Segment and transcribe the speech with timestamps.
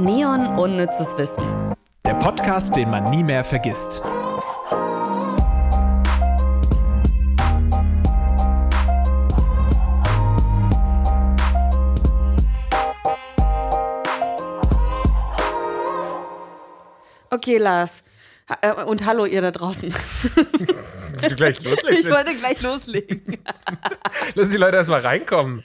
[0.00, 1.74] Neon Unnützes Wissen.
[2.06, 4.00] Der Podcast, den man nie mehr vergisst.
[17.30, 18.02] Okay, Lars.
[18.62, 19.92] Äh, Und hallo, ihr da draußen.
[21.36, 21.58] Gleich.
[21.60, 23.38] Ich wollte gleich loslegen.
[24.34, 25.62] Lass die Leute erstmal reinkommen.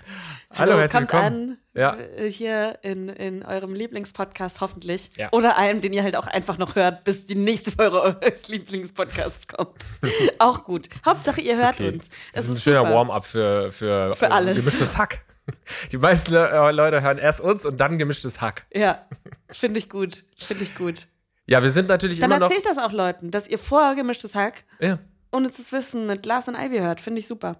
[0.53, 1.49] Hallo, herzlich kommt willkommen.
[1.51, 1.95] an Ja.
[1.97, 5.11] äh, hier in, in eurem Lieblingspodcast hoffentlich.
[5.17, 5.29] Ja.
[5.33, 9.47] Oder einem, den ihr halt auch einfach noch hört, bis die nächste Folge eures Lieblingspodcasts
[9.47, 9.85] kommt.
[10.39, 10.89] auch gut.
[11.05, 11.89] Hauptsache, ihr hört Okay.
[11.93, 12.09] uns.
[12.33, 12.93] Das Es ist ein schöner super.
[12.93, 14.57] Warm-up für, für, Für äh, alles.
[14.57, 15.25] gemischtes Hack.
[15.91, 18.65] Die meisten Le- Leute hören erst uns und dann gemischtes Hack.
[18.73, 19.05] Ja,
[19.51, 20.23] finde ich gut.
[20.39, 21.05] Finde ich gut.
[21.45, 22.49] Ja, wir sind natürlich Dann immer noch.
[22.49, 24.97] erzählt das auch Leuten, dass ihr vorher gemischtes Hack Ja.
[25.31, 26.99] ohne zu wissen mit Lars und Ivy hört.
[27.01, 27.57] Finde ich super.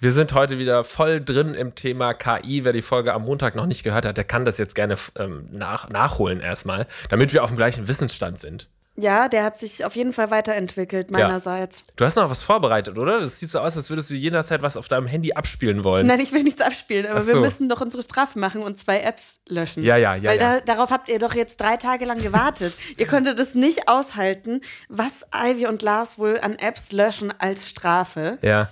[0.00, 2.64] Wir sind heute wieder voll drin im Thema KI.
[2.64, 5.48] Wer die Folge am Montag noch nicht gehört hat, der kann das jetzt gerne ähm,
[5.50, 8.68] nach, nachholen erstmal, damit wir auf dem gleichen Wissensstand sind.
[8.94, 11.84] Ja, der hat sich auf jeden Fall weiterentwickelt, meinerseits.
[11.96, 13.20] Du hast noch was vorbereitet, oder?
[13.20, 16.06] Das sieht so aus, als würdest du jederzeit was auf deinem Handy abspielen wollen.
[16.06, 17.40] Nein, ich will nichts abspielen, aber Ach wir so.
[17.40, 19.82] müssen doch unsere Strafe machen und zwei Apps löschen.
[19.82, 20.60] Ja, ja, ja, Weil ja.
[20.60, 22.76] Da, darauf habt ihr doch jetzt drei Tage lang gewartet.
[22.98, 24.60] ihr könntet es nicht aushalten,
[24.90, 28.36] was Ivy und Lars wohl an Apps löschen als Strafe.
[28.42, 28.68] Ja.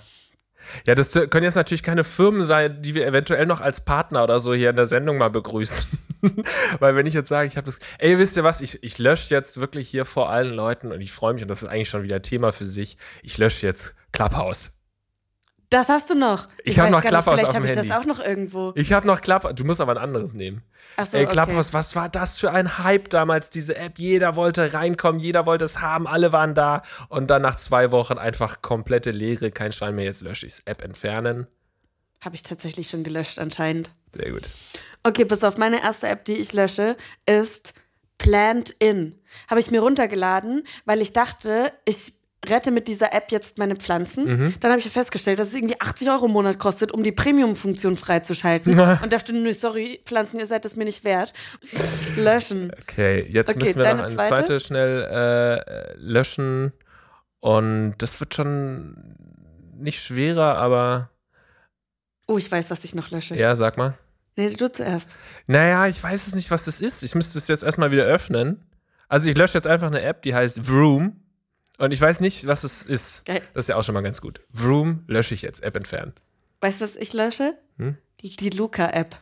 [0.87, 4.39] Ja, das können jetzt natürlich keine Firmen sein, die wir eventuell noch als Partner oder
[4.39, 5.99] so hier in der Sendung mal begrüßen.
[6.79, 9.33] Weil wenn ich jetzt sage, ich habe das, ey, wisst ihr was, ich, ich lösche
[9.33, 12.03] jetzt wirklich hier vor allen Leuten und ich freue mich und das ist eigentlich schon
[12.03, 14.80] wieder Thema für sich, ich lösche jetzt Clubhouse.
[15.71, 16.49] Das hast du noch.
[16.65, 18.73] Ich hab weiß noch nicht, auf Vielleicht habe ich das auch noch irgendwo.
[18.75, 20.63] Ich habe noch Clubhouse, du musst aber ein anderes nehmen.
[20.97, 21.31] Achso, Ey, okay.
[21.31, 23.97] Clubhouse, was war das für ein Hype damals, diese App?
[23.97, 28.17] Jeder wollte reinkommen, jeder wollte es haben, alle waren da und dann nach zwei Wochen
[28.17, 31.47] einfach komplette Leere, kein Schwein mehr, jetzt lösche ich App entfernen.
[32.21, 33.91] Habe ich tatsächlich schon gelöscht anscheinend.
[34.13, 34.43] Sehr gut.
[35.03, 37.75] Okay, pass auf, meine erste App, die ich lösche, ist
[38.17, 39.17] Plant In.
[39.49, 44.25] Habe ich mir runtergeladen, weil ich dachte, ich rette mit dieser App jetzt meine Pflanzen.
[44.25, 44.53] Mhm.
[44.59, 47.97] Dann habe ich festgestellt, dass es irgendwie 80 Euro im Monat kostet, um die Premium-Funktion
[47.97, 48.79] freizuschalten.
[49.03, 51.33] Und da stand, nö, sorry, Pflanzen, ihr seid es mir nicht wert.
[52.17, 52.71] Löschen.
[52.81, 54.35] Okay, jetzt Okay, müssen wir noch eine zweite?
[54.35, 56.71] zweite, schnell äh, löschen.
[57.39, 59.15] Und das wird schon
[59.77, 61.09] nicht schwerer, aber
[62.27, 63.35] Oh, ich weiß, was ich noch lösche.
[63.35, 63.95] ja, sag mal.
[64.37, 65.17] Nee, du zuerst.
[65.47, 67.03] Naja, ich weiß es nicht, was das ist.
[67.03, 68.63] Ich müsste es jetzt erstmal wieder öffnen.
[69.09, 71.20] Also ich lösche jetzt einfach eine App, die heißt Vroom.
[71.81, 73.25] Und ich weiß nicht, was es ist.
[73.25, 73.41] Geil.
[73.55, 74.41] Das ist ja auch schon mal ganz gut.
[74.53, 76.13] Vroom lösche ich jetzt, App entfernen.
[76.59, 77.57] Weißt du, was ich lösche?
[77.77, 77.97] Hm?
[78.21, 79.17] Die Luca-App.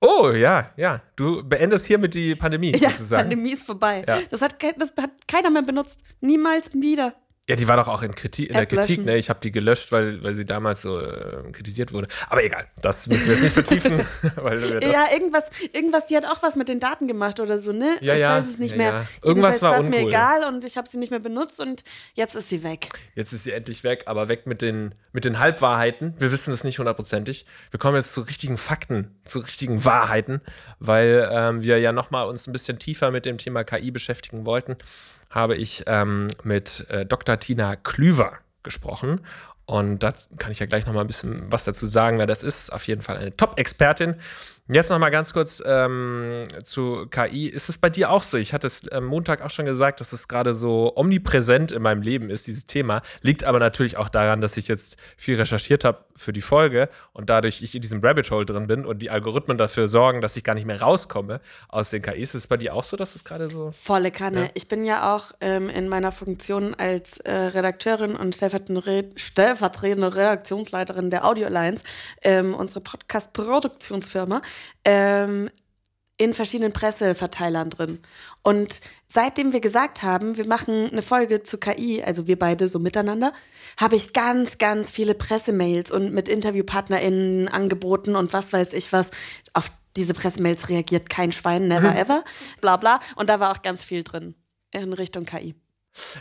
[0.00, 1.02] Oh, ja, ja.
[1.16, 3.28] Du beendest hiermit die Pandemie Ja, sozusagen.
[3.28, 4.04] Pandemie ist vorbei.
[4.06, 4.20] Ja.
[4.30, 6.04] Das, hat das hat keiner mehr benutzt.
[6.20, 7.14] Niemals wieder.
[7.48, 9.16] Ja, die war doch auch in, Kritik, in der Kritik, ne?
[9.16, 12.08] Ich habe die gelöscht, weil, weil sie damals so äh, kritisiert wurde.
[12.28, 13.98] Aber egal, das müssen wir jetzt nicht vertiefen,
[14.82, 17.98] Ja, irgendwas, irgendwas, die hat auch was mit den Daten gemacht oder so, ne?
[18.00, 18.92] Ja, ich ja, weiß es nicht ja, mehr.
[18.94, 19.06] ja.
[19.22, 21.84] Irgendwas war war es mir egal und ich habe sie nicht mehr benutzt und
[22.14, 22.88] jetzt ist sie weg.
[23.14, 26.14] Jetzt ist sie endlich weg, aber weg mit den, mit den Halbwahrheiten.
[26.18, 27.46] Wir wissen es nicht hundertprozentig.
[27.70, 30.40] Wir kommen jetzt zu richtigen Fakten, zu richtigen Wahrheiten,
[30.80, 34.76] weil ähm, wir ja nochmal uns ein bisschen tiefer mit dem Thema KI beschäftigen wollten,
[35.30, 37.35] habe ich ähm, mit äh, Dr.
[37.38, 39.20] Tina Klüver gesprochen.
[39.66, 42.72] Und da kann ich ja gleich nochmal ein bisschen was dazu sagen, wer das ist.
[42.72, 44.16] Auf jeden Fall eine Top-Expertin.
[44.68, 47.46] Jetzt nochmal ganz kurz ähm, zu KI.
[47.46, 48.36] Ist es bei dir auch so?
[48.36, 52.02] Ich hatte es am Montag auch schon gesagt, dass es gerade so omnipräsent in meinem
[52.02, 53.02] Leben ist, dieses Thema.
[53.22, 57.30] Liegt aber natürlich auch daran, dass ich jetzt viel recherchiert habe für die Folge und
[57.30, 60.42] dadurch ich in diesem Rabbit Hole drin bin und die Algorithmen dafür sorgen, dass ich
[60.42, 62.30] gar nicht mehr rauskomme aus den KIs.
[62.30, 63.70] Ist es bei dir auch so, dass es gerade so.
[63.70, 64.44] Volle Kanne.
[64.44, 64.50] Ja.
[64.54, 69.10] Ich bin ja auch ähm, in meiner Funktion als äh, Redakteurin und stellvertretende,
[69.56, 71.82] stellvertretende Redaktionsleiterin der Audio Alliance,
[72.22, 74.42] ähm, unsere Podcast-Produktionsfirma,
[74.84, 75.50] ähm,
[76.18, 77.98] in verschiedenen Presseverteilern drin.
[78.42, 82.78] Und seitdem wir gesagt haben, wir machen eine Folge zu KI, also wir beide so
[82.78, 83.32] miteinander,
[83.78, 89.10] habe ich ganz, ganz viele Pressemails und mit InterviewpartnerInnen angeboten und was weiß ich was.
[89.52, 92.24] Auf diese Pressemails reagiert kein Schwein, never ever,
[92.60, 93.00] bla bla.
[93.16, 94.34] Und da war auch ganz viel drin
[94.70, 95.54] in Richtung KI.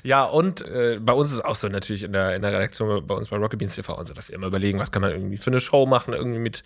[0.03, 3.15] Ja, und äh, bei uns ist auch so natürlich in der, in der Redaktion, bei
[3.15, 5.37] uns bei Rocket Beans TV und so, dass wir immer überlegen, was kann man irgendwie
[5.37, 6.63] für eine Show machen, irgendwie mit,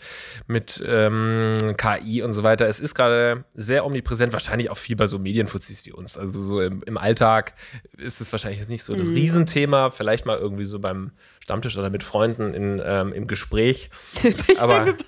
[0.47, 2.67] mit ähm, KI und so weiter.
[2.67, 6.17] Es ist gerade sehr omnipräsent, wahrscheinlich auch viel bei so Medienfuzis wie uns.
[6.17, 7.53] Also so im, im Alltag
[7.97, 11.11] ist es wahrscheinlich jetzt nicht so das Riesenthema, vielleicht mal irgendwie so beim
[11.49, 13.89] Stammtisch oder mit Freunden in, ähm, im Gespräch.
[14.23, 15.03] Ich Aber- denke,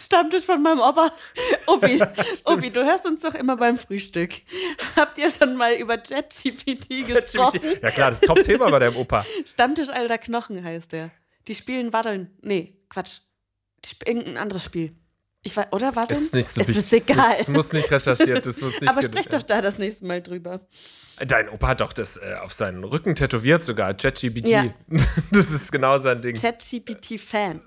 [0.00, 1.10] Stammtisch von meinem Opa.
[1.66, 2.02] Obi,
[2.46, 4.30] Obi, du hörst uns doch immer beim Frühstück.
[4.96, 7.60] Habt ihr schon mal über ChatGPT gesprochen?
[7.82, 9.22] Ja klar, das Top-Thema bei deinem Opa.
[9.44, 11.10] Stammtisch alter Knochen heißt der.
[11.46, 12.30] Die spielen Waddeln.
[12.40, 13.18] Nee, Quatsch.
[14.06, 14.96] Irgendein anderes Spiel.
[15.44, 16.92] Ich war, oder war Ist nicht so es wichtig.
[16.94, 17.34] ist egal.
[17.36, 20.22] Das muss nicht recherchiert, das muss nicht Aber ge- sprech doch da das nächste Mal
[20.22, 20.60] drüber.
[21.18, 24.48] Dein Opa hat doch das äh, auf seinen Rücken tätowiert sogar, ChatGPT.
[24.48, 24.64] Ja.
[25.30, 26.36] Das ist genau sein Ding.
[26.36, 27.60] ChatGPT-Fan.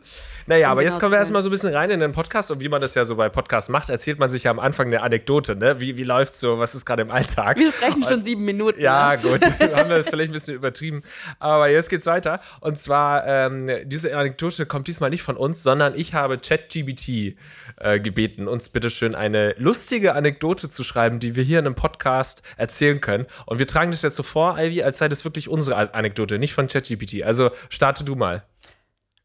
[0.47, 2.51] Naja, um aber genau jetzt kommen wir erstmal so ein bisschen rein in den Podcast
[2.51, 4.87] und wie man das ja so bei Podcasts macht, erzählt man sich ja am Anfang
[4.87, 5.79] eine Anekdote, ne?
[5.79, 7.57] Wie, wie läuft's so, was ist gerade im Alltag?
[7.57, 8.79] Wir sprechen schon sieben Minuten.
[8.79, 9.23] Ja, Lars.
[9.23, 11.03] gut, haben wir das vielleicht ein bisschen übertrieben.
[11.39, 12.39] Aber jetzt geht's weiter.
[12.61, 17.35] Und zwar, ähm, diese Anekdote kommt diesmal nicht von uns, sondern ich habe ChatGBT
[17.77, 22.41] äh, gebeten, uns bitteschön eine lustige Anekdote zu schreiben, die wir hier in einem Podcast
[22.57, 23.25] erzählen können.
[23.45, 26.39] Und wir tragen das jetzt so vor, Ivy, als sei das wirklich unsere An- Anekdote,
[26.39, 27.23] nicht von ChatGPT.
[27.23, 28.43] Also starte du mal.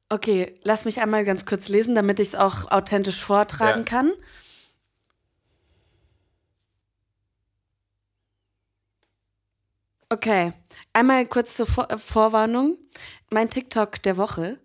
[0.09, 3.85] Okay, lass mich einmal ganz kurz lesen, damit ich es auch authentisch vortragen Ja.
[3.85, 4.13] kann.
[10.09, 10.53] Okay,
[10.93, 12.77] einmal kurz zur Vor Vorwarnung.
[13.31, 14.59] Mein TikTok der Woche.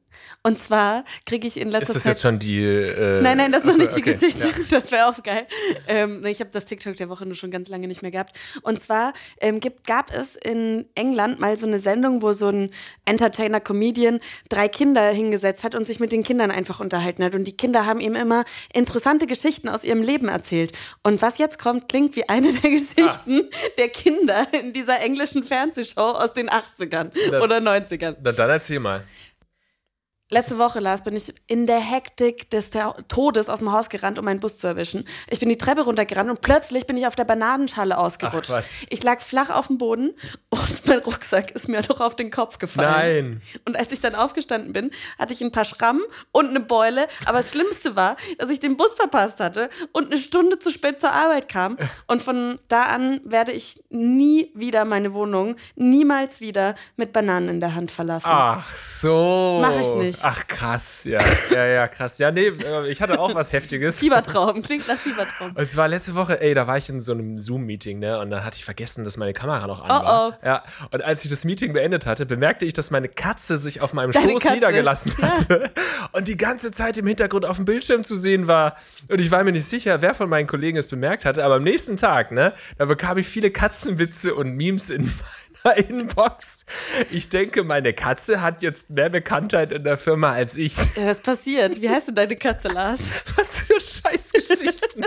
[0.44, 2.12] Und zwar kriege ich in letzter Ist das Zeit.
[2.13, 2.63] jetzt schon die.
[2.63, 4.12] Äh, Nein, nein, das ist noch nicht die okay.
[4.12, 4.47] Geschichte.
[4.47, 4.53] Ja.
[4.69, 5.47] Das wäre auch geil.
[5.88, 8.38] Ähm, ich habe das TikTok der Woche nur schon ganz lange nicht mehr gehabt.
[8.62, 12.69] Und zwar ähm, gibt, gab es in England mal so eine Sendung, wo so ein
[13.06, 14.19] Entertainer-Comedian
[14.50, 17.35] drei Kinder hingesetzt hat und sich mit den Kindern einfach unterhalten hat.
[17.35, 20.71] Und die Kinder haben ihm immer interessante Geschichten aus ihrem Leben erzählt.
[21.03, 26.01] Und was jetzt kommt, klingt wie eine der Geschichten der Kinder in dieser englischen Fernsehshow
[26.11, 28.15] aus den 80ern Na- oder 90ern.
[28.21, 29.03] Na, dann erzähl mal.
[30.35, 32.69] Letzte Woche, Lars, bin ich in der Hektik des
[33.07, 35.07] Todes aus dem Haus gerannt, um meinen Bus zu erwischen.
[35.29, 38.49] Ich bin die Treppe runtergerannt und plötzlich bin ich auf der Bananenschale ausgerutscht.
[38.49, 38.65] Quatsch.
[38.89, 40.11] ich lag flach auf dem Boden
[40.49, 43.39] und mein Rucksack ist mir noch auf den Kopf gefallen.
[43.39, 43.41] Nein.
[43.63, 46.03] Und als ich dann aufgestanden bin, hatte ich ein paar Schrammen
[46.33, 47.07] und eine Beule.
[47.23, 50.99] Aber das Schlimmste war, dass ich den Bus verpasst hatte und eine Stunde zu spät
[50.99, 51.77] zur Arbeit kam.
[52.07, 57.59] Und von da an werde ich nie wieder meine Wohnung, niemals wieder mit Bananen in
[57.61, 58.27] der Hand verlassen.
[58.29, 59.59] Ach so.
[59.61, 60.25] Mach ich nicht.
[60.27, 61.19] Ach krass, ja.
[61.54, 62.18] Ja, ja, krass.
[62.18, 63.98] Ja, nee, äh, ich hatte auch was Heftiges.
[63.98, 65.50] Fiebertraum, klingt nach Fiebertraum.
[65.51, 68.19] Und es war letzte Woche, ey, da war ich in so einem Zoom-Meeting, ne?
[68.19, 70.27] Und dann hatte ich vergessen, dass meine Kamera noch an Oh, war.
[70.30, 70.45] oh.
[70.45, 70.63] Ja.
[70.92, 74.12] Und als ich das Meeting beendet hatte, bemerkte ich, dass meine Katze sich auf meinem
[74.13, 74.56] Deine Schoß Katze?
[74.56, 75.72] niedergelassen hatte
[76.12, 78.78] und die ganze Zeit im Hintergrund auf dem Bildschirm zu sehen war.
[79.07, 81.63] Und ich war mir nicht sicher, wer von meinen Kollegen es bemerkt hatte, aber am
[81.63, 85.13] nächsten Tag, ne, da bekam ich viele Katzenwitze und Memes in meiner
[85.71, 86.65] Inbox.
[87.12, 90.75] Ich denke, meine Katze hat jetzt mehr Bekanntheit in der Firma als ich.
[90.95, 91.81] Ja, das passiert.
[91.81, 93.00] Wie heißt denn deine Katze, Lars?
[93.35, 95.06] Was für Scheißgeschichten.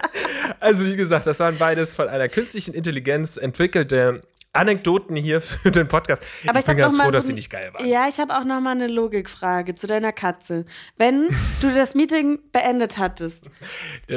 [0.60, 4.20] also, wie gesagt, das waren beides von einer künstlichen Intelligenz entwickelte
[4.54, 6.22] Anekdoten hier für den Podcast.
[6.46, 7.86] Aber ich, bin habe noch ganz froh, so dass sie nicht geil waren.
[7.86, 10.64] Ja, ich habe auch noch mal eine Logikfrage zu deiner Katze.
[10.96, 11.28] Wenn
[11.60, 13.50] du das Meeting beendet hattest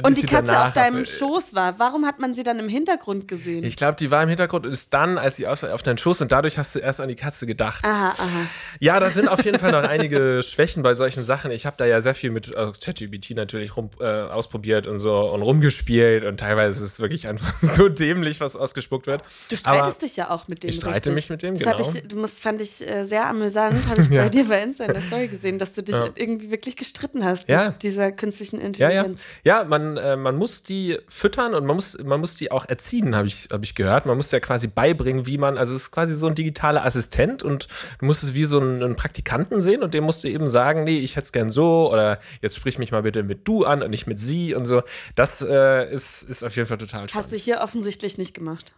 [0.04, 3.28] und die Katze auf deinem aber- Schoß war, warum hat man sie dann im Hintergrund
[3.28, 3.64] gesehen?
[3.64, 6.32] Ich glaube, die war im Hintergrund und ist dann, als sie auf deinen Schoß und
[6.32, 7.84] dadurch hast du erst an die Katze gedacht.
[7.84, 8.48] aha, aha.
[8.80, 11.50] Ja, da sind auf jeden Fall noch einige Schwächen bei solchen Sachen.
[11.52, 15.18] Ich habe da ja sehr viel mit äh, ChatGPT natürlich rum, äh, ausprobiert und so
[15.32, 19.22] und rumgespielt und teilweise ist es wirklich einfach so dämlich, was ausgespuckt wird.
[19.50, 21.14] Du Aber- streitest dich ja auch mit dem Ich streite richtig.
[21.14, 21.64] mich mit dem, das
[21.94, 22.00] genau.
[22.10, 24.24] ich, musst, fand ich äh, sehr amüsant, habe ich Ja.
[24.24, 26.10] bei dir bei Insta in der Story gesehen, dass du dich Ja.
[26.16, 27.70] irgendwie wirklich gestritten hast Ja.
[27.70, 28.60] mit dieser künstlichen.
[28.60, 29.22] Intelligenz.
[29.44, 33.16] Ja, man, äh, man muss die füttern und man muss, man muss die auch erziehen,
[33.16, 34.06] habe ich, hab ich gehört.
[34.06, 37.44] Man muss ja quasi beibringen, wie man, also es ist quasi so ein digitaler Assistent
[37.44, 37.68] und
[38.00, 40.84] du musst es wie so einen, einen Praktikanten sehen und dem musst du eben sagen,
[40.84, 43.82] nee, ich hätte es gern so oder jetzt sprich mich mal bitte mit du an
[43.84, 44.82] und nicht mit sie und so.
[45.16, 47.16] Das äh, ist, ist auf jeden Fall total spannend.
[47.16, 48.74] Hast du hier offensichtlich nicht gemacht.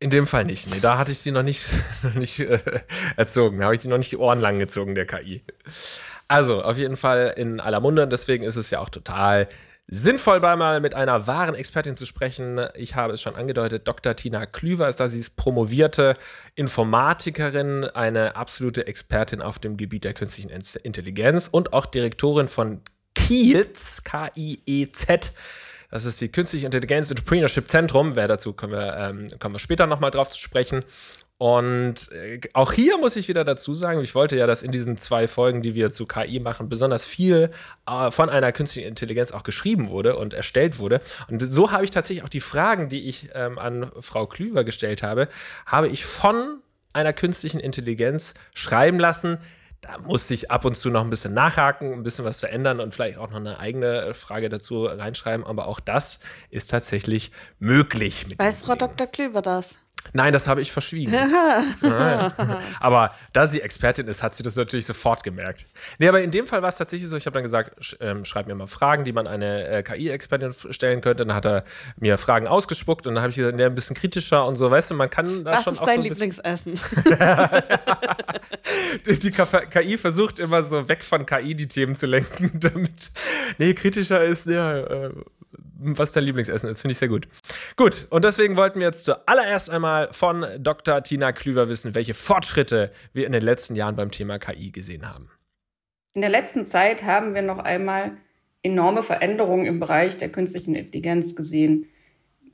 [0.00, 0.68] In dem Fall nicht.
[0.68, 1.62] Nee, da hatte ich sie noch nicht,
[2.14, 2.60] nicht äh,
[3.16, 3.58] erzogen.
[3.58, 5.44] Da habe ich die noch nicht die Ohren lang gezogen, der KI.
[6.28, 8.02] Also, auf jeden Fall in aller Munde.
[8.02, 9.48] Und deswegen ist es ja auch total
[9.86, 12.60] sinnvoll, mal mit einer wahren Expertin zu sprechen.
[12.74, 14.16] Ich habe es schon angedeutet, Dr.
[14.16, 15.08] Tina Klüver ist da.
[15.08, 16.14] Sie ist promovierte
[16.54, 22.80] Informatikerin, eine absolute Expertin auf dem Gebiet der künstlichen Intelligenz und auch Direktorin von
[23.14, 25.34] KIEZ, K-I-E-Z.
[25.94, 28.16] Das ist die Künstliche Intelligenz Entrepreneurship Zentrum.
[28.16, 30.84] Wer dazu kommen wir, ähm, kommen wir später nochmal drauf zu sprechen.
[31.38, 34.96] Und äh, auch hier muss ich wieder dazu sagen, ich wollte ja, dass in diesen
[34.96, 37.52] zwei Folgen, die wir zu KI machen, besonders viel
[37.86, 41.00] äh, von einer künstlichen Intelligenz auch geschrieben wurde und erstellt wurde.
[41.28, 45.04] Und so habe ich tatsächlich auch die Fragen, die ich ähm, an Frau Klüver gestellt
[45.04, 45.28] habe,
[45.64, 46.56] habe ich von
[46.92, 49.38] einer künstlichen Intelligenz schreiben lassen.
[49.84, 52.94] Da musste ich ab und zu noch ein bisschen nachhaken, ein bisschen was verändern und
[52.94, 55.44] vielleicht auch noch eine eigene Frage dazu reinschreiben.
[55.44, 58.26] Aber auch das ist tatsächlich möglich.
[58.38, 58.76] Weiß Frau.
[58.76, 59.06] Dr.
[59.06, 59.76] Klöver das?
[60.12, 61.14] Nein, das habe ich verschwiegen.
[62.80, 65.66] aber da sie Expertin ist, hat sie das natürlich sofort gemerkt.
[65.98, 68.24] Nee, aber in dem Fall war es tatsächlich so, ich habe dann gesagt, sch, ähm,
[68.24, 71.24] schreib mir mal Fragen, die man eine äh, KI-Expertin stellen könnte.
[71.26, 71.64] Dann hat er
[71.98, 74.90] mir Fragen ausgespuckt und dann habe ich gesagt, nee, ein bisschen kritischer und so, weißt
[74.90, 76.74] du, man kann da Was schon ist auch dein so Lieblingsessen?
[79.06, 83.10] die KI versucht immer so weg von KI die Themen zu lenken, damit.
[83.58, 85.10] Nee, kritischer ist, ja, äh,
[85.96, 86.80] was dein Lieblingsessen ist.
[86.80, 87.28] Finde ich sehr gut.
[87.76, 91.02] Gut, und deswegen wollten wir jetzt zuallererst einmal von Dr.
[91.02, 95.30] Tina Klüver wissen, welche Fortschritte wir in den letzten Jahren beim Thema KI gesehen haben.
[96.14, 98.12] In der letzten Zeit haben wir noch einmal
[98.62, 101.86] enorme Veränderungen im Bereich der künstlichen Intelligenz gesehen.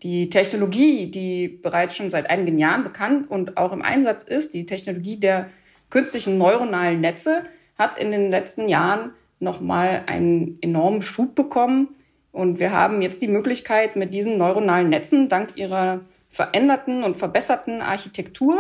[0.03, 4.67] Die Technologie, die bereits schon seit einigen Jahren bekannt und auch im Einsatz ist, die
[4.67, 5.51] Technologie der
[5.91, 7.45] künstlichen neuronalen Netze,
[7.79, 11.89] hat in den letzten Jahren nochmal einen enormen Schub bekommen.
[12.33, 17.83] Und wir haben jetzt die Möglichkeit, mit diesen neuronalen Netzen dank ihrer veränderten und verbesserten
[17.83, 18.57] Architektur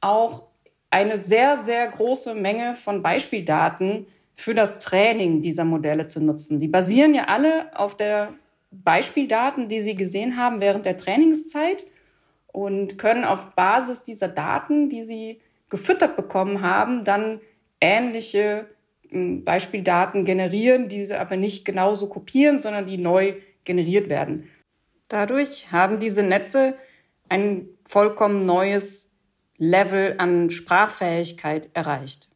[0.00, 0.44] auch
[0.90, 6.58] eine sehr, sehr große Menge von Beispieldaten für das Training dieser Modelle zu nutzen.
[6.58, 8.32] Die basieren ja alle auf der
[8.72, 11.84] Beispieldaten, die Sie gesehen haben während der Trainingszeit
[12.48, 17.40] und können auf Basis dieser Daten, die Sie gefüttert bekommen haben, dann
[17.80, 18.66] ähnliche
[19.44, 24.48] Beispieldaten generieren, diese aber nicht genauso kopieren, sondern die neu generiert werden.
[25.08, 26.74] Dadurch haben diese Netze
[27.28, 29.16] ein vollkommen neues
[29.58, 32.28] Level an Sprachfähigkeit erreicht.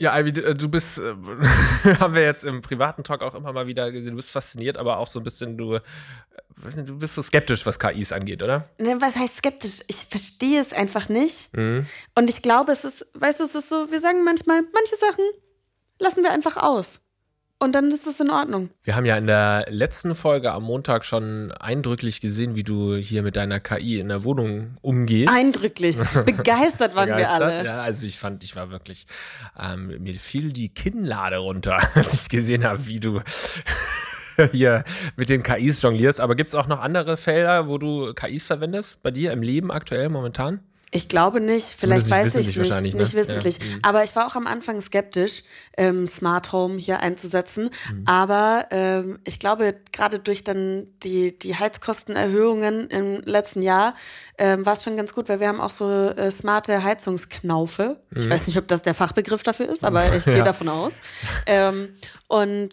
[0.00, 1.14] Ja, Ivy, du- du bist, äh,
[2.00, 4.98] haben wir jetzt im privaten Talk auch immer mal wieder gesehen, du bist fasziniert, aber
[4.98, 5.80] auch so ein bisschen, du, äh,
[6.76, 8.68] nicht, du bist so skeptisch, was KIs angeht, oder?
[8.80, 9.80] Ne, Was heißt skeptisch?
[9.88, 11.54] Ich verstehe es einfach nicht.
[11.56, 11.86] Mhm.
[12.14, 15.24] Und ich glaube, es ist, weißt du, es ist so, wir sagen manchmal, manche Sachen
[15.98, 17.00] lassen wir einfach aus.
[17.60, 18.68] Und dann ist es in Ordnung.
[18.82, 23.22] Wir haben ja in der letzten Folge am Montag schon eindrücklich gesehen, wie du hier
[23.22, 25.32] mit deiner KI in der Wohnung umgehst.
[25.32, 25.96] Eindrücklich.
[26.26, 27.42] Begeistert waren wir Begeistert.
[27.42, 27.64] alle.
[27.64, 29.06] Ja, also ich fand, ich war wirklich,
[29.58, 33.22] ähm, mir fiel die Kinnlade runter, als ich gesehen habe, wie du
[34.52, 34.84] hier
[35.16, 36.20] mit den KIs jonglierst.
[36.20, 39.02] Aber gibt es auch noch andere Felder, wo du KIs verwendest?
[39.02, 40.60] Bei dir im Leben aktuell, momentan?
[40.96, 42.80] Ich glaube nicht, vielleicht weiß ich nicht.
[42.82, 43.12] Nicht ne?
[43.14, 43.58] wissentlich.
[43.58, 43.64] Ja.
[43.64, 43.78] Mhm.
[43.82, 45.42] Aber ich war auch am Anfang skeptisch,
[45.76, 47.70] ähm, Smart Home hier einzusetzen.
[47.90, 48.02] Mhm.
[48.06, 53.94] Aber ähm, ich glaube, gerade durch dann die, die Heizkostenerhöhungen im letzten Jahr
[54.38, 58.00] ähm, war es schon ganz gut, weil wir haben auch so äh, smarte Heizungsknaufe.
[58.14, 60.38] Ich weiß nicht, ob das der Fachbegriff dafür ist, aber ich gehe Mhm.
[60.38, 60.44] Ja.
[60.44, 61.00] davon aus.
[61.46, 61.88] Ähm,
[62.28, 62.70] und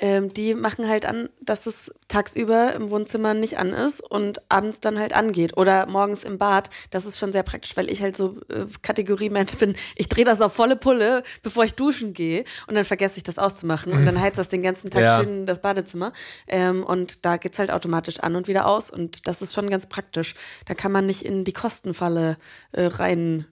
[0.00, 4.80] ähm, die machen halt an, dass es tagsüber im Wohnzimmer nicht an ist und abends
[4.80, 5.56] dann halt angeht.
[5.58, 6.70] Oder morgens im Bad.
[6.90, 9.76] Das ist schon sehr praktisch, weil ich halt so äh, Kategorie Mensch bin.
[9.96, 12.44] Ich drehe das auf volle Pulle, bevor ich duschen gehe.
[12.66, 13.92] Und dann vergesse ich das auszumachen.
[13.92, 15.16] Und dann heizt das den ganzen Tag Ja.
[15.18, 16.12] schön in das Badezimmer.
[16.48, 18.90] Ähm, und da geht's halt automatisch an und wieder aus.
[18.90, 20.34] Und das ist schon ganz praktisch.
[20.66, 22.38] Da kann man nicht in die Kostenfalle
[22.72, 23.46] äh, rein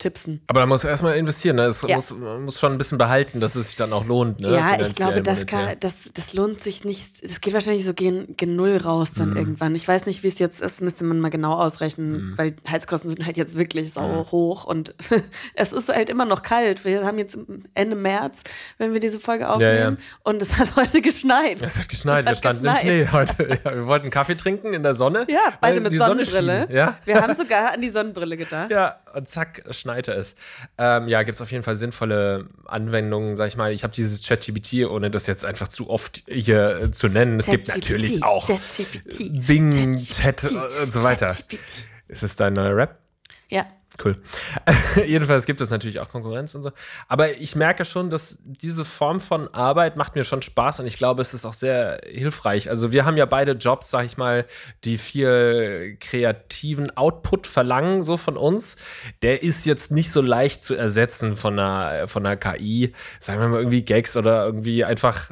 [0.00, 0.40] tipsen.
[0.48, 1.56] Aber da muss erstmal investieren.
[1.56, 1.66] Ne?
[1.66, 1.94] Es Ja.
[1.96, 4.40] muss, man muss schon ein bisschen behalten, dass es sich dann auch lohnt.
[4.40, 4.52] Ne?
[4.52, 7.22] Ja, ich glaube, das, kann, das, das lohnt sich nicht.
[7.22, 9.18] Das geht wahrscheinlich so gen, gen Null raus Mhm.
[9.20, 9.74] dann irgendwann.
[9.76, 12.38] Ich weiß nicht, wie es jetzt ist, müsste man mal genau ausrechnen, Mhm.
[12.38, 14.94] weil Heizkosten sind halt jetzt wirklich sau hoch und
[15.54, 16.84] es ist halt immer noch kalt.
[16.84, 17.38] Wir haben jetzt
[17.74, 18.40] Ende März,
[18.78, 21.62] wenn wir diese Folge aufnehmen und es hat heute geschneit.
[21.62, 23.00] Es hat geschneit, wir Es hat standen im.
[23.00, 23.58] Schnee heute.
[23.64, 25.26] Ja, wir wollten Kaffee trinken in der Sonne.
[25.28, 26.66] Ja, beide mit Sonne Sonnenbrille.
[26.68, 26.76] schien.
[26.76, 26.96] Ja?
[27.04, 28.70] Wir haben sogar an die Sonnenbrille gedacht.
[28.70, 30.36] Ja, und zack, schneite es.
[30.78, 33.72] Ähm, ja, gibt es auf jeden Fall sinnvolle Anwendungen, sag ich mal.
[33.72, 37.38] Ich habe dieses ChatGPT, ohne das jetzt einfach zu oft hier äh, zu nennen.
[37.38, 38.48] Es gibt natürlich auch
[39.18, 40.44] Bing, Chat
[40.82, 41.34] und so weiter.
[42.08, 42.98] Ist es dein neuer Rap?
[43.48, 43.66] Ja.
[44.02, 44.16] Cool.
[45.06, 46.72] Jedenfalls gibt es natürlich auch Konkurrenz und so.
[47.08, 50.96] Aber ich merke schon, dass diese Form von Arbeit macht mir schon Spaß und ich
[50.96, 52.70] glaube, es ist auch sehr hilfreich.
[52.70, 54.46] Also wir haben ja beide Jobs, sag ich mal,
[54.84, 58.76] die viel kreativen Output verlangen, so von uns.
[59.22, 62.94] Der ist jetzt nicht so leicht zu ersetzen von einer, von einer KI.
[63.18, 65.30] Sagen wir mal irgendwie Gags oder irgendwie einfach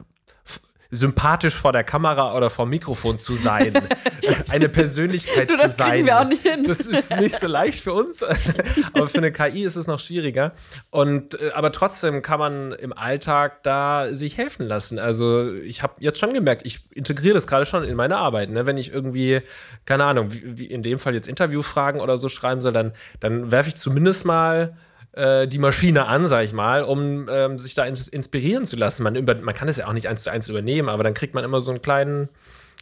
[0.91, 3.75] sympathisch vor der Kamera oder vor dem Mikrofon zu sein.
[4.51, 5.91] Eine Persönlichkeit Du, das zu sein.
[5.91, 6.65] kriegen wir auch nicht hin.
[6.65, 8.23] Das ist nicht so leicht für uns,
[8.93, 10.53] aber für eine KI ist es noch schwieriger.
[10.91, 14.99] Und äh, aber trotzdem kann man im Alltag da sich helfen lassen.
[14.99, 18.51] Also ich habe jetzt schon gemerkt, ich integriere das gerade schon in meine Arbeit.
[18.51, 18.67] Ne?
[18.67, 19.43] Wenn ich irgendwie
[19.85, 23.51] keine Ahnung, wie, wie in dem Fall jetzt Interviewfragen oder so schreiben soll, dann dann
[23.51, 24.77] werfe ich zumindest mal
[25.19, 29.03] äh, die Maschine an, sag ich mal, um ähm, sich da ins inspirieren zu lassen.
[29.03, 31.35] Man, über, man kann es ja auch nicht eins zu eins übernehmen, aber dann kriegt
[31.35, 32.29] man immer so einen kleinen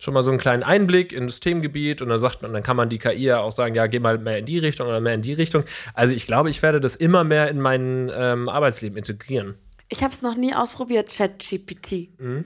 [0.01, 2.77] schon mal so einen kleinen Einblick in das Themengebiet und dann sagt man, dann kann
[2.77, 5.15] man die KI ja auch sagen, ja, geh mal mehr in die Richtung oder mehr
[5.15, 5.65] in die Richtung.
[5.95, 9.55] Also ich glaube, ich werde das immer mehr in mein ähm, Arbeitsleben integrieren.
[9.89, 12.21] Ich habe es noch nie ausprobiert, ChatGPT.
[12.21, 12.45] Mhm.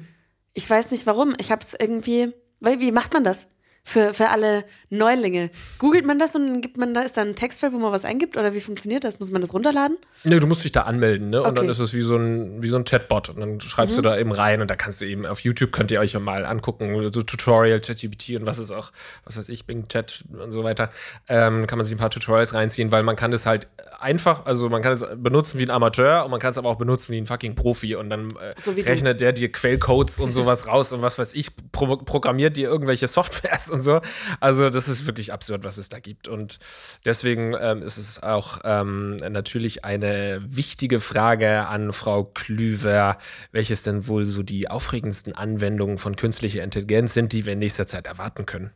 [0.54, 1.34] Ich weiß nicht warum.
[1.38, 2.32] Ich habe es irgendwie.
[2.60, 3.48] Wie macht man das?
[3.82, 5.50] Für, für alle Neulinge.
[5.78, 8.04] Googelt man das und dann gibt man da, ist da ein Textfeld, wo man was
[8.04, 9.18] eingibt oder wie funktioniert das?
[9.20, 9.96] Muss man das runterladen?
[10.24, 11.40] Ne, du musst dich da anmelden, ne?
[11.40, 11.56] Und Okay.
[11.60, 13.30] dann ist es wie so ein, wie so ein Chatbot.
[13.30, 14.02] Und dann schreibst Mhm.
[14.02, 16.44] du da eben rein und da kannst du eben auf YouTube könnt ihr euch mal
[16.44, 18.92] angucken, so Tutorial, ChatGPT und was ist auch,
[19.24, 20.90] was weiß ich, Bing Chat und so weiter.
[21.28, 23.66] Ähm, kann man sich ein paar Tutorials reinziehen, weil man kann das halt
[23.98, 26.76] einfach, also man kann es benutzen wie ein Amateur und man kann es aber auch
[26.78, 28.88] benutzen wie ein fucking Profi und dann äh, So wie du.
[28.88, 33.08] rechnet der dir Quellcodes und sowas raus und was weiß ich, pro programmiert dir irgendwelche
[33.08, 34.00] Softwares und so.
[34.40, 36.28] Also das ist wirklich absurd, was es da gibt.
[36.28, 36.58] Und
[37.04, 43.18] deswegen ähm, ist es auch ähm, natürlich eine wichtige Frage an Frau Klüver,
[43.52, 47.86] welches denn wohl so die aufregendsten Anwendungen von künstlicher Intelligenz sind, die wir in nächster
[47.86, 48.70] Zeit erwarten können.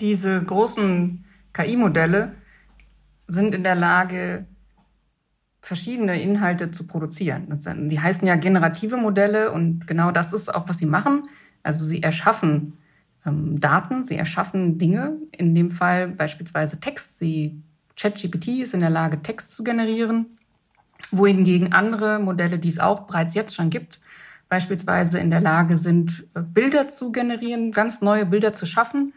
[0.00, 2.32] Diese großen KI-Modelle
[3.26, 4.46] sind in der Lage,
[5.66, 7.48] verschiedene Inhalte zu produzieren.
[7.88, 11.28] Die heißen ja generative Modelle und genau das ist auch, was sie machen.
[11.64, 12.74] Also sie erschaffen
[13.26, 17.18] ähm, Daten, sie erschaffen Dinge, in dem Fall beispielsweise Text.
[17.18, 17.60] Sie,
[17.96, 20.38] ChatGPT ist in der Lage, Text zu generieren,
[21.10, 24.00] wohingegen andere Modelle, die es auch bereits jetzt schon gibt,
[24.48, 29.12] beispielsweise in der Lage sind, äh, Bilder zu generieren, ganz neue Bilder zu schaffen.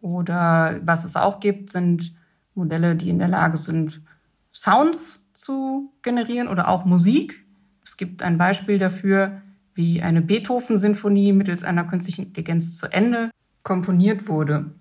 [0.00, 2.14] Oder was es auch gibt, sind
[2.54, 4.00] Modelle, die in der Lage sind,
[4.52, 7.44] Sounds zu generieren oder auch Musik.
[7.84, 9.42] Es gibt ein Beispiel dafür,
[9.78, 13.30] wie eine Beethoven-Sinfonie mittels einer künstlichen Intelligenz zu Ende
[13.62, 14.72] komponiert wurde.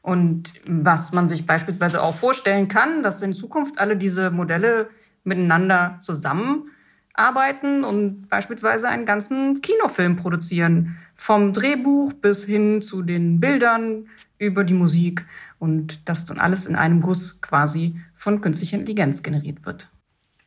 [0.00, 4.88] Und was man sich beispielsweise auch vorstellen kann, dass in Zukunft alle diese Modelle
[5.22, 10.96] miteinander zusammenarbeiten und beispielsweise einen ganzen Kinofilm produzieren.
[11.14, 14.06] Vom Drehbuch bis hin zu den Bildern
[14.38, 15.26] über die Musik
[15.58, 19.90] und das dann alles in einem Guss quasi von künstlicher Intelligenz generiert wird.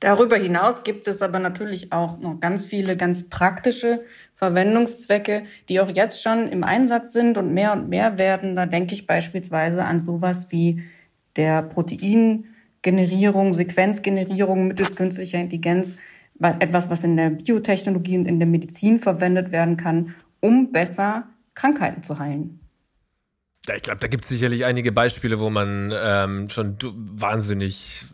[0.02, 4.04] Darüber hinaus gibt es aber natürlich auch noch ganz viele ganz praktische
[4.36, 8.56] Verwendungszwecke, die auch jetzt schon im Einsatz sind und mehr und mehr werden.
[8.56, 10.82] Da denke ich beispielsweise an sowas wie
[11.36, 15.98] der Proteingenerierung, Sequenzgenerierung mittels künstlicher Intelligenz,
[16.40, 21.28] wa- etwas, was in der Biotechnologie und in der Medizin verwendet werden kann, um besser
[21.54, 22.60] Krankheiten zu heilen.
[23.68, 28.08] Ja, ich glaube, da gibt es sicherlich einige Beispiele, wo man ähm, schon wahnsinnig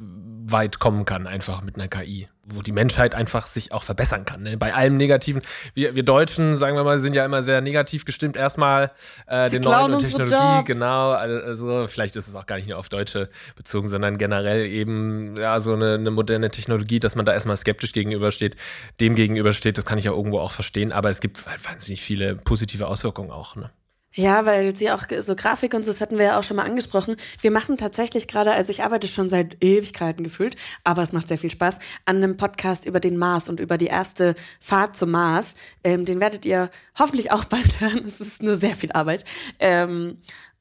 [0.52, 4.44] weit kommen kann, einfach mit einer KI, wo die Menschheit einfach sich auch verbessern kann.
[4.44, 4.58] Ne?
[4.58, 5.42] Bei allem Negativen.
[5.74, 8.38] Wir, wir Deutschen, sagen wir mal, sind ja immer sehr negativ gestimmt.
[8.38, 8.92] Erstmal
[9.28, 11.12] äh, den neuen und Technologie, genau.
[11.12, 15.60] Also vielleicht ist es auch gar nicht nur auf Deutsche bezogen, sondern generell eben ja
[15.60, 18.56] so eine, eine moderne Technologie, dass man da erstmal skeptisch gegenübersteht,
[19.00, 19.78] dem gegenübersteht.
[19.78, 23.32] Das kann ich ja irgendwo auch verstehen, aber es gibt halt wahnsinnig viele positive Auswirkungen
[23.32, 23.56] auch.
[23.56, 23.70] Ne?
[24.14, 26.66] Ja, weil sie auch so Grafik und so, das hatten wir ja auch schon mal
[26.66, 27.16] angesprochen.
[27.42, 31.38] Wir machen tatsächlich gerade, also ich arbeite schon seit Ewigkeiten gefühlt, aber es macht sehr
[31.38, 35.54] viel Spaß, an einem Podcast über den Mars und über die erste Fahrt zum Mars.
[35.84, 38.04] Ähm, den werdet ihr hoffentlich auch bald hören.
[38.08, 39.24] Es ist nur sehr viel Arbeit.
[39.60, 40.18] Ähm,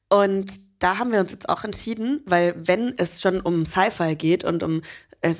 [0.09, 4.43] und da haben wir uns jetzt auch entschieden, weil wenn es schon um Sci-Fi geht
[4.43, 4.81] und um
[5.21, 5.33] äh,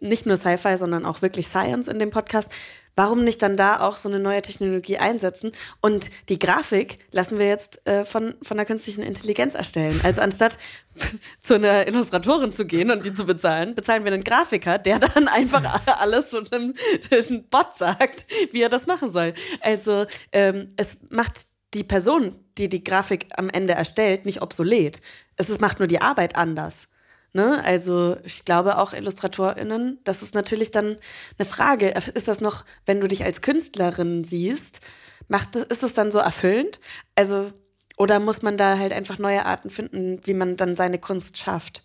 [0.00, 2.50] nicht nur Sci-Fi, sondern auch wirklich Science in dem Podcast,
[2.96, 5.52] warum nicht dann da auch so eine neue Technologie einsetzen?
[5.80, 10.00] Und die Grafik lassen wir jetzt äh, von, von der künstlichen Intelligenz erstellen.
[10.02, 10.58] Also anstatt
[11.40, 15.28] zu einer Illustratorin zu gehen und die zu bezahlen, bezahlen wir einen Grafiker, der dann
[15.28, 15.62] einfach
[16.00, 16.74] alles so einem,
[17.10, 19.34] einem Bot sagt, wie er das machen soll.
[19.60, 21.40] Also ähm, es macht
[21.74, 25.00] die Person, die die Grafik am Ende erstellt, nicht obsolet.
[25.36, 26.88] Es macht nur die Arbeit anders.
[27.32, 27.62] Ne?
[27.64, 30.96] Also ich glaube auch IllustratorInnen, das ist natürlich dann
[31.38, 31.88] eine Frage.
[31.88, 34.80] Ist das noch, wenn du dich als Künstlerin siehst,
[35.28, 36.78] macht, ist das dann so erfüllend?
[37.14, 37.50] Also,
[37.96, 41.84] oder muss man da halt einfach neue Arten finden, wie man dann seine Kunst schafft?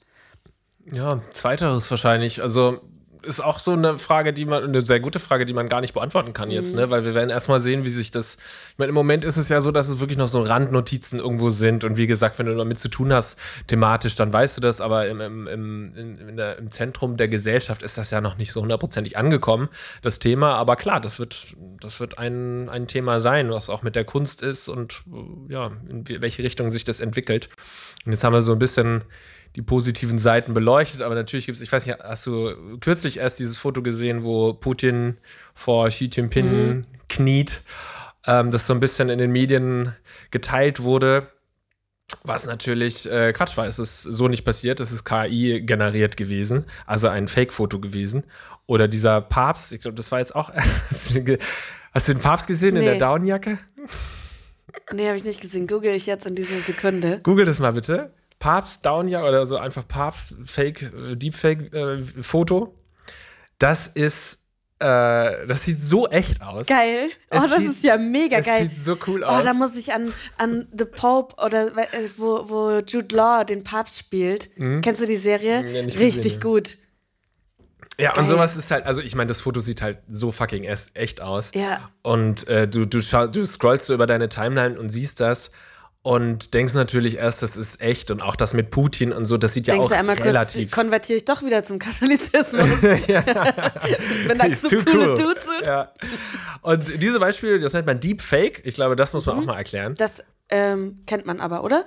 [0.92, 2.42] Ja, zweiteres wahrscheinlich.
[2.42, 2.82] Also
[3.28, 5.94] ist auch so eine Frage, die man, eine sehr gute Frage, die man gar nicht
[5.94, 6.90] beantworten kann jetzt, ne?
[6.90, 8.38] Weil wir werden erstmal sehen, wie sich das.
[8.72, 11.50] Ich meine, im Moment ist es ja so, dass es wirklich noch so Randnotizen irgendwo
[11.50, 11.84] sind.
[11.84, 13.38] Und wie gesagt, wenn du damit zu tun hast,
[13.68, 17.98] thematisch, dann weißt du das, aber im, im, im, der, im Zentrum der Gesellschaft ist
[17.98, 19.70] das ja noch nicht so hundertprozentig angekommen,
[20.02, 20.56] das Thema.
[20.56, 21.48] Aber klar, das wird,
[21.82, 25.04] das wird ein, ein Thema sein, was auch mit der Kunst ist und
[25.50, 27.50] ja, in welche Richtung sich das entwickelt.
[28.06, 29.04] Und jetzt haben wir so ein bisschen
[29.58, 33.40] die positiven Seiten beleuchtet, aber natürlich gibt es, ich weiß nicht, hast du kürzlich erst
[33.40, 35.18] dieses Foto gesehen, wo Putin
[35.56, 37.64] vor Xi Jinping kniet,
[38.28, 39.96] ähm, das so ein bisschen in den Medien
[40.30, 41.32] geteilt wurde,
[42.24, 43.66] was natürlich äh, Quatsch war.
[43.66, 48.26] Es ist so nicht passiert, es ist KI generiert gewesen, also ein Fake-Foto gewesen.
[48.68, 52.84] Oder dieser Papst, ich glaube, das war jetzt auch, hast du den, Papst gesehen in
[52.84, 53.00] der Nee.
[53.00, 53.58] Downjacke?
[54.94, 55.66] Nee, habe ich nicht gesehen.
[55.66, 57.22] Google ich jetzt in dieser Sekunde.
[57.24, 58.12] Google das mal bitte.
[58.40, 62.76] Papst Downjacke oder so einfach Papst Fake, äh, Deepfake äh, Foto.
[63.60, 64.44] Das ist
[64.80, 66.68] Äh, das sieht so echt aus.
[66.68, 67.10] Geil.
[67.32, 68.70] Oh, Es das sieht- ist ja mega geil.
[68.72, 69.44] sieht so cool Oh, aus.
[69.44, 73.98] da muss ich an, an The Pope oder äh, wo, wo Jude Law den Papst
[73.98, 74.52] spielt.
[74.56, 75.64] Kennst du die Serie?
[75.64, 75.68] Mhm.
[75.70, 76.78] Ja, Richtig gesehen, gut.
[78.00, 78.28] Ja, und Geil.
[78.28, 81.50] sowas ist halt, also ich meine, das Foto sieht halt so fucking echt aus.
[81.56, 81.90] Ja.
[82.04, 85.52] Und äh, du, du, schau, du scrollst so über deine Timeline und siehst das
[86.04, 89.54] und denkst natürlich erst, das ist echt und auch das mit Putin und so, das
[89.54, 90.72] sieht ja Denkst auch du einmal kurz, relativ.
[90.72, 92.82] konvertiere ich doch wieder zum Katholizismus.
[92.82, 95.14] Wenn da so coole cool.
[95.16, 95.66] Dudes sind.
[95.68, 95.92] Ja.
[96.62, 98.62] Und diese Beispiele, das nennt man Deepfake.
[98.66, 99.32] Ich glaube, das muss Mhm.
[99.34, 99.96] man auch mal erklären.
[99.98, 101.86] Das ähm, kennt man aber, oder?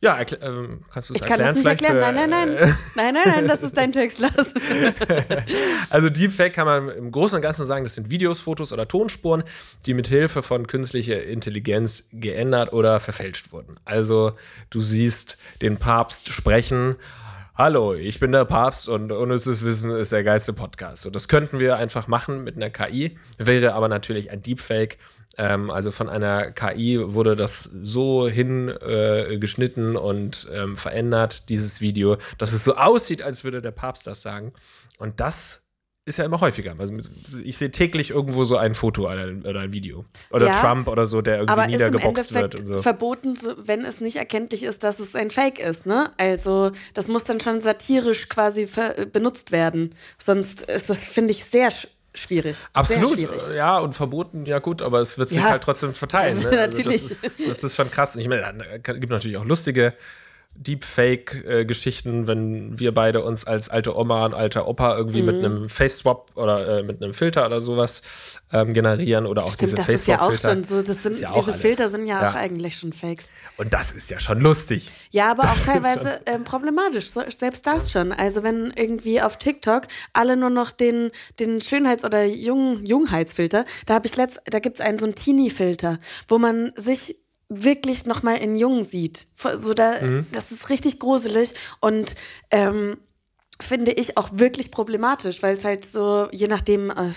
[0.00, 1.56] Ja, erklä ähm, kannst du es Ich kann erklären?
[1.56, 1.96] das nicht erklären.
[1.96, 2.78] für, Nein, nein, äh, nein.
[2.94, 4.54] Nein, nein, nein, das ist dein Text, Lars.
[5.90, 9.42] Also Deepfake kann man im Großen und Ganzen sagen, das sind Videos, Fotos oder Tonspuren,
[9.86, 13.80] die mit Hilfe von künstlicher Intelligenz geändert oder verfälscht wurden.
[13.84, 14.32] Also
[14.70, 16.96] du siehst den Papst sprechen.
[17.56, 21.02] Hallo, ich bin der Papst und unnützes Wissen ist der geilste Podcast.
[21.02, 24.98] So, das könnten wir einfach machen mit einer KI, wäre aber natürlich ein Deepfake.
[25.36, 32.16] Ähm, also von einer KI wurde das so hingeschnitten äh, und ähm, verändert, dieses Video,
[32.38, 34.52] dass es so aussieht, als würde der Papst das sagen.
[34.98, 35.62] Und das
[36.04, 36.74] ist ja immer häufiger.
[36.78, 36.94] Also
[37.44, 39.24] ich sehe täglich irgendwo so ein Foto oder
[39.60, 40.06] ein, Video.
[40.30, 42.82] Oder Ja, Trump oder so, der irgendwie Aber ist im niedergeboxt wird Endeffekt und so.
[42.82, 46.10] verboten, wenn es nicht erkenntlich ist, dass es ein Fake ist, ne?
[46.16, 49.94] Also, das muss dann schon satirisch quasi ver- benutzt werden.
[50.16, 51.70] Sonst ist das, finde ich, sehr
[52.18, 52.56] schwierig.
[52.72, 53.48] Absolut, schwierig.
[53.54, 55.50] ja, und verboten, ja gut, aber es wird sich Ja.
[55.50, 56.38] halt trotzdem verteilen.
[56.38, 56.44] Ne?
[56.48, 57.02] Also natürlich.
[57.08, 58.16] Das ist, das ist schon krass.
[58.16, 59.94] Ich meine, es gibt natürlich auch lustige
[60.56, 65.26] Deepfake-Geschichten, wenn wir beide uns als alte Oma und alter Opa irgendwie Mhm.
[65.26, 68.02] mit einem Face-Swap oder äh, mit einem Filter oder sowas
[68.52, 70.70] ähm, generieren oder auch diese Stimmt, das ist ja auch Facebook-Filter.
[70.70, 70.92] schon so.
[70.92, 71.54] Sind, ja diese.
[71.54, 72.30] Filter sind ja, Ja.
[72.30, 73.30] auch eigentlich schon Fakes.
[73.56, 74.90] Und das ist ja schon lustig.
[75.10, 78.12] Ja, aber auch teilweise ähm, problematisch, so, selbst das schon.
[78.12, 79.82] Also wenn irgendwie auf TikTok
[80.12, 84.80] alle nur noch den, den Schönheits- oder Jung Jungheitsfilter, da habe ich letzt, da gibt
[84.80, 87.16] es einen so einen Teenie-Filter, wo man sich
[87.48, 89.26] wirklich nochmal in Jung sieht.
[89.36, 89.94] So da,
[90.32, 92.14] Das ist richtig gruselig und
[92.50, 92.98] ähm,
[93.60, 97.12] finde ich auch wirklich problematisch, weil es halt so, je nachdem, äh,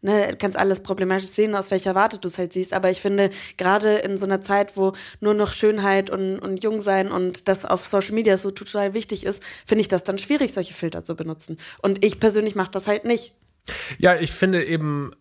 [0.00, 3.30] ne, kannst alles problematisch sehen, aus welcher Warte du es halt siehst, aber ich finde,
[3.56, 7.86] gerade in so einer Zeit, wo nur noch Schönheit und, und Jungsein und das auf
[7.86, 11.58] Social Media so total wichtig ist, finde ich das dann schwierig, solche Filter zu benutzen.
[11.82, 13.34] Und ich persönlich mache das halt nicht.
[13.98, 15.12] Ja, ich finde eben,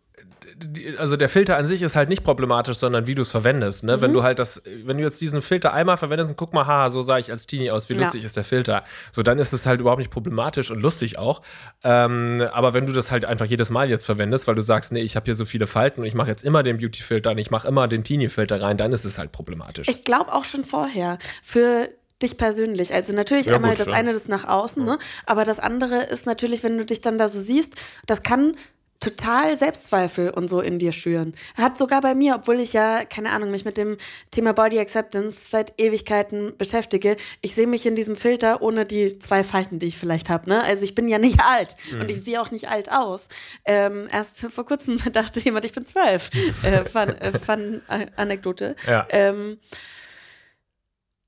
[0.98, 3.84] also der Filter an sich ist halt nicht problematisch, sondern wie du es verwendest.
[3.84, 3.98] Ne?
[3.98, 4.02] Mhm.
[4.02, 6.90] Wenn du halt das, wenn du jetzt diesen Filter einmal verwendest und guck mal, haha,
[6.90, 8.02] so sah ich als Teenie aus, wie Ja.
[8.02, 8.84] lustig ist der Filter.
[9.12, 11.42] So, dann ist es halt überhaupt nicht problematisch und lustig auch.
[11.84, 15.02] Ähm, aber wenn du das halt einfach jedes Mal jetzt verwendest, weil du sagst, nee,
[15.02, 17.52] ich habe hier so viele Falten und ich mache jetzt immer den Beauty-Filter und ich
[17.52, 19.88] mache immer den Teenie-Filter rein, dann ist es halt problematisch.
[19.88, 21.18] Ich glaube auch schon vorher.
[21.42, 21.90] Für
[22.22, 22.94] dich persönlich.
[22.94, 23.98] Also natürlich Ja, einmal gut, das klar.
[23.98, 25.00] eine das nach außen, ne?
[25.26, 27.74] Aber das andere ist natürlich, wenn du dich dann da so siehst,
[28.06, 28.54] das kann
[29.02, 31.34] total Selbstzweifel und so in dir schüren.
[31.58, 33.98] Hat sogar bei mir, obwohl ich ja, keine Ahnung, mich mit dem
[34.32, 39.44] Thema Body Acceptance seit Ewigkeiten beschäftige, ich sehe mich in diesem Filter ohne die zwei
[39.44, 40.48] Falten, die ich vielleicht habe.
[40.50, 40.64] Ne?
[40.64, 42.02] Also ich bin ja nicht alt Mhm.
[42.02, 43.28] und ich sehe auch nicht alt aus.
[43.66, 46.30] Ähm, erst vor kurzem dachte jemand, ich bin zwölf.
[46.64, 47.82] äh, fun, äh, fun
[48.16, 48.76] Anekdote.
[48.88, 49.06] Ja.
[49.10, 49.58] Ähm,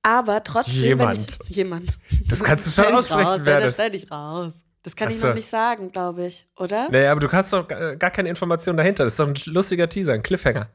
[0.03, 1.17] aber trotzdem, Jemand.
[1.39, 1.55] wenn ich.
[1.55, 1.97] Jemand.
[2.27, 4.61] Das kannst du schon aussprechen, raus, wer das das- stell dich raus.
[4.83, 6.89] Das kann Ach ich noch nicht sagen, glaube ich, oder?
[6.89, 9.05] Naja, aber du hast doch gar gar keine Information dahinter.
[9.05, 10.69] Das ist doch ein lustiger Teaser, ein Cliffhanger.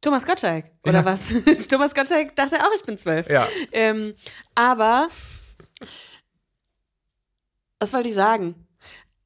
[0.00, 1.04] Thomas Gottschalk, oder Ja.
[1.04, 1.20] was?
[1.68, 3.28] Thomas Gottschalk dachte auch, ich bin zwölf.
[3.28, 3.46] Ja.
[3.72, 4.14] Ähm,
[4.54, 5.08] aber,
[7.80, 8.66] was wollte ich sagen?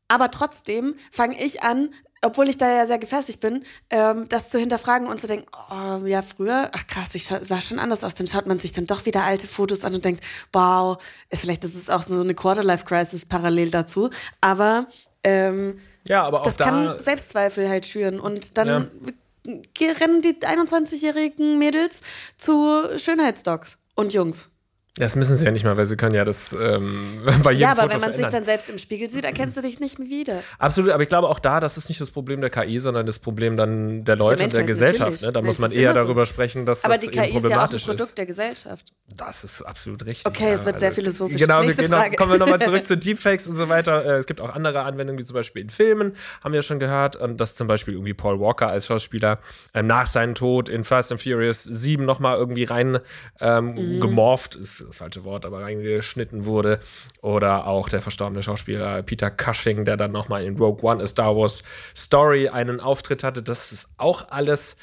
[0.08, 4.58] Aber trotzdem fange ich an, obwohl ich da ja sehr gefestigt bin, ähm, das zu
[4.58, 8.14] hinterfragen und zu denken, oh, ja, früher, ach krass, ich sah schon anders aus.
[8.14, 11.64] Dann schaut man sich dann doch wieder alte Fotos an und denkt, wow, ist, vielleicht
[11.64, 14.10] ist es auch so eine Quarterlife-Crisis parallel dazu.
[14.40, 14.86] Aber
[15.24, 16.64] ähm, Ja, aber auch das da.
[16.64, 18.20] kann Selbstzweifel halt schüren.
[18.20, 19.94] Und dann Ja.
[20.00, 21.96] rennen die 21-jährigen Mädels
[22.36, 24.50] zu Schönheitsdocs und Jungs.
[24.96, 27.70] Das müssen sie ja nicht mal, weil sie können ja das ähm, bei jedem Ja,
[27.72, 28.32] aber Foto wenn man sich verändern.
[28.32, 30.42] dann selbst im Spiegel sieht, erkennst du dich nicht mehr wieder.
[30.58, 33.20] Absolut, aber ich glaube auch da, das ist nicht das Problem der KI, sondern das
[33.20, 35.22] Problem dann der Leute und der Gesellschaft.
[35.22, 35.28] Ne?
[35.32, 36.06] Da Das muss man ist eher immer so.
[36.06, 38.18] darüber sprechen, dass Aber das die eben KI ist ja auch ein problematisch Produkt ist.
[38.18, 38.86] der Gesellschaft.
[39.16, 40.26] Das ist absolut richtig.
[40.26, 41.40] Okay, es wird sehr philosophisch.
[41.40, 42.16] Genau, wir Nächste gehen noch, Frage.
[42.16, 44.04] kommen wir nochmal zurück zu Deepfakes und so weiter.
[44.04, 47.18] Äh, Es gibt auch andere Anwendungen, wie zum Beispiel in Filmen, haben wir schon gehört.
[47.38, 49.38] Dass zum Beispiel irgendwie Paul Walker als Schauspieler
[49.74, 52.98] ähm, nach seinem Tod in Fast and Furious 7 nochmal irgendwie rein
[53.40, 54.00] ähm, Mhm.
[54.00, 56.80] gemorpht, ist das falsche Wort, aber reingeschnitten wurde.
[57.22, 61.36] Oder auch der verstorbene Schauspieler Peter Cushing, der dann nochmal in Rogue One, A Star
[61.36, 61.62] Wars
[61.96, 63.42] Story, einen Auftritt hatte.
[63.42, 64.76] Das ist auch alles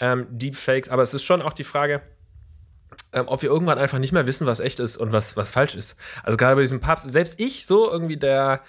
[0.00, 0.88] ähm, Deepfakes.
[0.88, 2.02] Aber es ist schon auch die Frage,
[3.12, 5.74] ähm, ob wir irgendwann einfach nicht mehr wissen, was echt ist und was, was falsch
[5.74, 5.96] ist.
[6.22, 8.62] Also gerade bei diesem Papst, selbst ich, so irgendwie der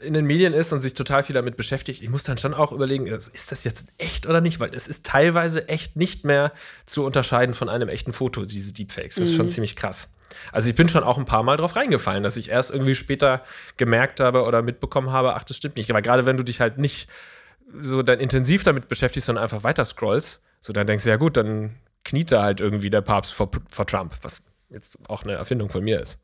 [0.00, 2.72] in den Medien ist und sich total viel damit beschäftigt, ich muss dann schon auch
[2.72, 4.58] überlegen, ist das jetzt echt oder nicht?
[4.58, 6.52] Weil es ist teilweise echt nicht mehr
[6.86, 9.16] zu unterscheiden von einem echten Foto, diese Deepfakes.
[9.16, 9.50] Das ist schon mhm.
[9.50, 10.08] ziemlich krass.
[10.52, 13.42] Also ich bin schon auch ein paar Mal drauf reingefallen, dass ich erst irgendwie später
[13.76, 15.90] gemerkt habe oder mitbekommen habe, ach, das stimmt nicht.
[15.90, 17.08] Aber gerade wenn du dich halt nicht
[17.80, 21.36] so dann intensiv damit beschäftigst, sondern einfach weiter scrollst, so dann denkst du, ja gut,
[21.36, 25.68] dann kniet da halt irgendwie der Papst vor, vor Trump, was jetzt auch eine Erfindung
[25.68, 26.18] von mir ist.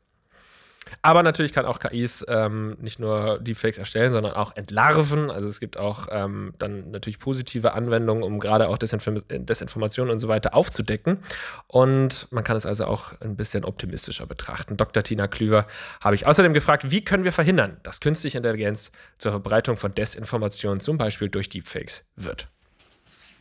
[1.01, 5.31] Aber natürlich kann auch KIs ähm, nicht nur Deepfakes erstellen, sondern auch entlarven.
[5.31, 10.19] Also es gibt auch ähm, dann natürlich positive Anwendungen, um gerade auch Desinform Desinformation und
[10.19, 11.19] so weiter aufzudecken.
[11.67, 14.77] Und man kann es also auch ein bisschen optimistischer betrachten.
[14.77, 15.03] Dr.
[15.03, 15.67] Tina Klüver
[16.03, 20.79] habe ich außerdem gefragt, wie können wir verhindern, dass künstliche Intelligenz zur Verbreitung von Desinformation
[20.79, 22.47] zum Beispiel durch Deepfakes wird.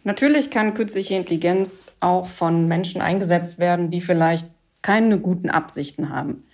[0.05, 4.49] Natürlich kann künstliche Intelligenz auch von Menschen eingesetzt werden, die vielleicht
[4.83, 6.45] keine guten Absichten haben.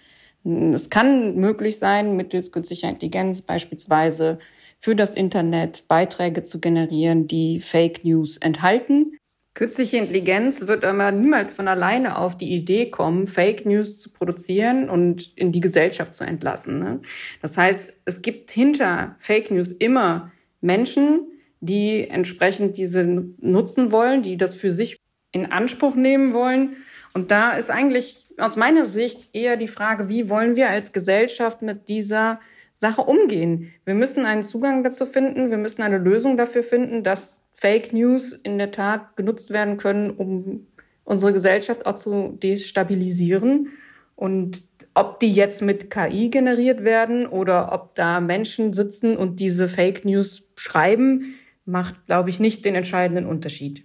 [0.45, 4.39] Es kann möglich sein, mittels künstlicher Intelligenz beispielsweise
[4.81, 9.17] für das Internet Beiträge zu generieren, die Fake News enthalten.
[9.55, 14.91] Künstliche Intelligenz wird aber niemals von alleine auf die Idee kommen, Fake News zu produzieren
[14.91, 16.81] und in die Gesellschaft zu entlassen.
[16.81, 17.01] Ne?
[17.41, 21.29] Das heißt, es gibt hinter Fake News immer Menschen,
[21.61, 24.99] die entsprechend diese nutzen wollen, die das für sich
[25.31, 26.77] in Anspruch nehmen wollen.
[27.15, 31.63] Und da ist eigentlich aus meiner Sicht eher die Frage, wie wollen wir als Gesellschaft
[31.63, 32.41] mit dieser
[32.77, 33.73] Sache umgehen?
[33.85, 38.33] Wir müssen einen Zugang dazu finden, wir müssen eine Lösung dafür finden, dass Fake News
[38.33, 40.67] in der Tat genutzt werden können, um
[41.05, 43.69] unsere Gesellschaft auch zu destabilisieren.
[44.17, 49.69] Und ob die jetzt mit KI generiert werden oder ob da Menschen sitzen und diese
[49.69, 53.85] Fake News schreiben, macht, glaube ich, nicht den entscheidenden Unterschied.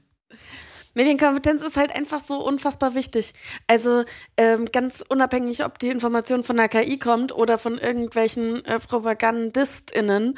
[0.99, 3.33] Medienkompetenz ist halt einfach so unfassbar wichtig.
[3.67, 4.03] Also
[4.35, 10.37] ähm, ganz unabhängig, ob die Information von der KI kommt oder von irgendwelchen äh, PropagandistInnen,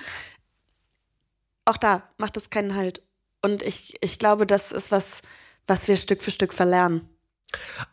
[1.65, 3.02] auch da macht es keinen Halt.
[3.41, 5.24] Und ich, ich glaube, das ist was,
[5.65, 7.10] was wir Stück für Stück verlernen.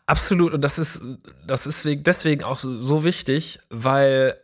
[0.05, 0.53] Absolut.
[0.53, 1.01] Und das ist,
[1.47, 4.39] das ist deswegen auch so wichtig, weil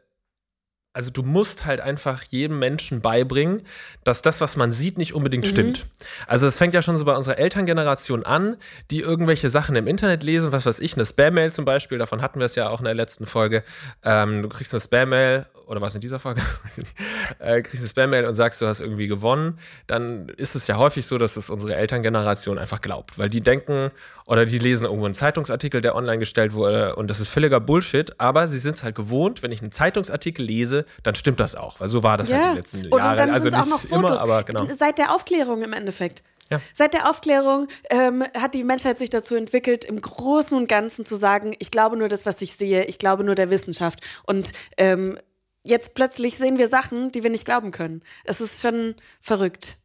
[0.95, 3.63] also du musst halt einfach jedem Menschen beibringen,
[4.05, 5.49] dass das, was man sieht, nicht unbedingt mhm.
[5.49, 5.88] stimmt.
[6.25, 8.55] Also es fängt ja schon so bei unserer Elterngeneration an,
[8.91, 12.39] die irgendwelche Sachen im Internet lesen, was weiß ich, eine Spam-Mail zum Beispiel, davon hatten
[12.39, 13.65] wir es ja auch in der letzten Folge.
[14.03, 16.95] Ähm, du kriegst eine Spam-Mail oder was in dieser Folge, weiß ich nicht,
[17.39, 21.06] äh, kriegst eine Spam-Mail und sagst, du hast irgendwie gewonnen, dann ist es ja häufig
[21.06, 23.91] so, dass es unsere Elterngeneration einfach glaubt, weil die denken
[24.25, 28.19] oder die lesen irgendwo einen Zeitungsartikel, der online gestellt wurde und das ist völliger Bullshit,
[28.19, 31.80] aber sie sind es halt gewohnt, wenn ich einen Zeitungsartikel lese, dann stimmt das auch,
[31.80, 32.38] weil so war das ja.
[32.38, 33.12] halt die letzten und Jahre.
[33.12, 33.97] Und dann also nicht auch noch Fotos.
[33.97, 34.65] immer, aber genau.
[34.65, 36.23] Seit der Aufklärung im Endeffekt.
[36.49, 36.62] Ja.
[36.73, 41.15] Seit der Aufklärung ähm, hat die Menschheit sich dazu entwickelt, im Großen und Ganzen zu
[41.15, 44.01] sagen, ich glaube nur das, was ich sehe, ich glaube nur der Wissenschaft.
[44.25, 45.17] Und ähm,
[45.65, 48.04] jetzt plötzlich sehen wir Sachen, die wir nicht glauben können.
[48.23, 49.78] Es ist schon verrückt.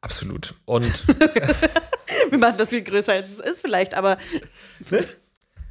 [0.00, 0.54] Absolut.
[0.66, 1.06] Und
[2.30, 4.18] wir machen das viel größer, als es ist vielleicht, aber
[4.90, 5.04] ne?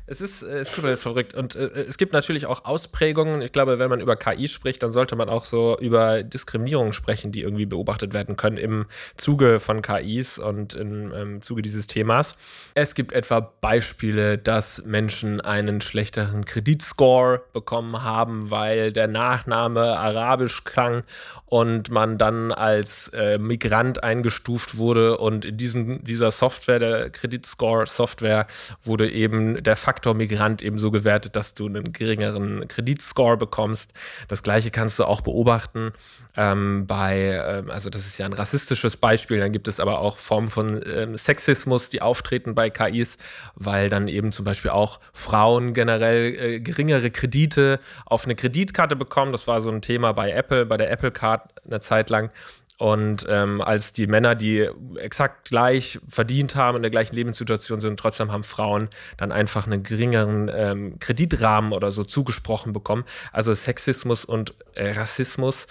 [0.08, 1.34] Es ist, äh, es ist komplett verrückt.
[1.34, 3.42] Und äh, es gibt natürlich auch Ausprägungen.
[3.42, 7.32] Ich glaube, wenn man über KI spricht, dann sollte man auch so über Diskriminierungen sprechen,
[7.32, 8.86] die irgendwie beobachtet werden können im
[9.18, 12.38] Zuge von KIs und im, im Zuge dieses Themas.
[12.76, 20.64] Es gibt etwa Beispiele, dass Menschen einen schlechteren Kreditscore bekommen haben, weil der Nachname arabisch
[20.66, 21.04] klang
[21.46, 25.18] und man dann als äh, Migrant eingestuft wurde.
[25.18, 28.48] Und in diesen, dieser Software, der Kreditscore-Software,
[28.84, 33.94] wurde eben der Fakt Faktor Migrant eben so gewertet, dass du einen geringeren Kreditscore bekommst.
[34.28, 35.94] Das gleiche kannst du auch beobachten
[36.36, 40.18] ähm, bei, ähm, also das ist ja ein rassistisches Beispiel, dann gibt es aber auch
[40.18, 43.18] Formen von ähm, Sexismus, die auftreten bei KIs,
[43.56, 49.32] weil dann eben zum Beispiel auch Frauen generell äh, geringere Kredite auf eine Kreditkarte bekommen.
[49.32, 52.32] Das war so ein Thema bei Apple, bei der Apple Card eine Zeit lang.
[52.78, 57.98] Und ähm, als die Männer, die exakt gleich verdient haben, in der gleichen Lebenssituation sind,
[57.98, 63.06] trotzdem haben Frauen dann einfach einen geringeren ähm, Kreditrahmen oder so zugesprochen bekommen.
[63.32, 65.68] Also Sexismus und äh, Rassismus.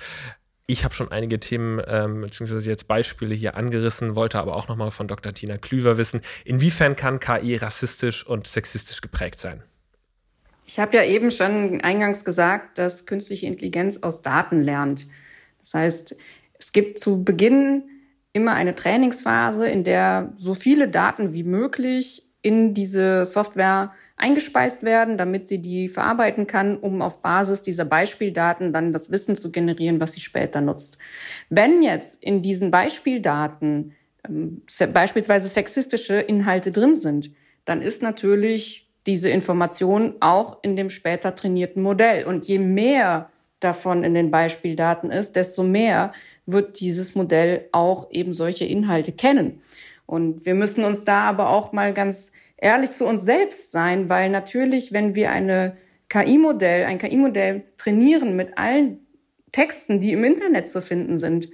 [0.66, 4.90] Ich habe schon einige Themen ähm, beziehungsweise jetzt Beispiele hier angerissen, wollte aber auch nochmal
[4.90, 5.34] von Dr.
[5.34, 9.62] Tina Klüver wissen, inwiefern kann KI rassistisch und sexistisch geprägt sein?
[10.64, 15.06] Ich habe ja eben schon eingangs gesagt, dass künstliche Intelligenz aus Daten lernt.
[15.58, 16.16] Das heißt,
[16.64, 17.84] es gibt zu Beginn
[18.32, 25.18] immer eine Trainingsphase, in der so viele Daten wie möglich in diese Software eingespeist werden,
[25.18, 30.00] damit sie die verarbeiten kann, um auf Basis dieser Beispieldaten dann das Wissen zu generieren,
[30.00, 30.96] was sie später nutzt.
[31.50, 33.92] Wenn jetzt in diesen Beispieldaten
[34.26, 34.62] ähm,
[34.94, 37.30] beispielsweise sexistische Inhalte drin sind,
[37.66, 42.24] dann ist natürlich diese Information auch in dem später trainierten Modell.
[42.24, 43.28] Und je mehr
[43.64, 46.12] davon in den Beispieldaten ist, desto mehr
[46.46, 49.62] wird dieses Modell auch eben solche Inhalte kennen.
[50.06, 54.30] Und wir müssen uns da aber auch mal ganz ehrlich zu uns selbst sein, weil
[54.30, 55.76] natürlich, wenn wir eine
[56.08, 58.98] KI-Modell, ein KI-Modell trainieren mit allen
[59.52, 61.48] Texten, die im Internet zu finden sind,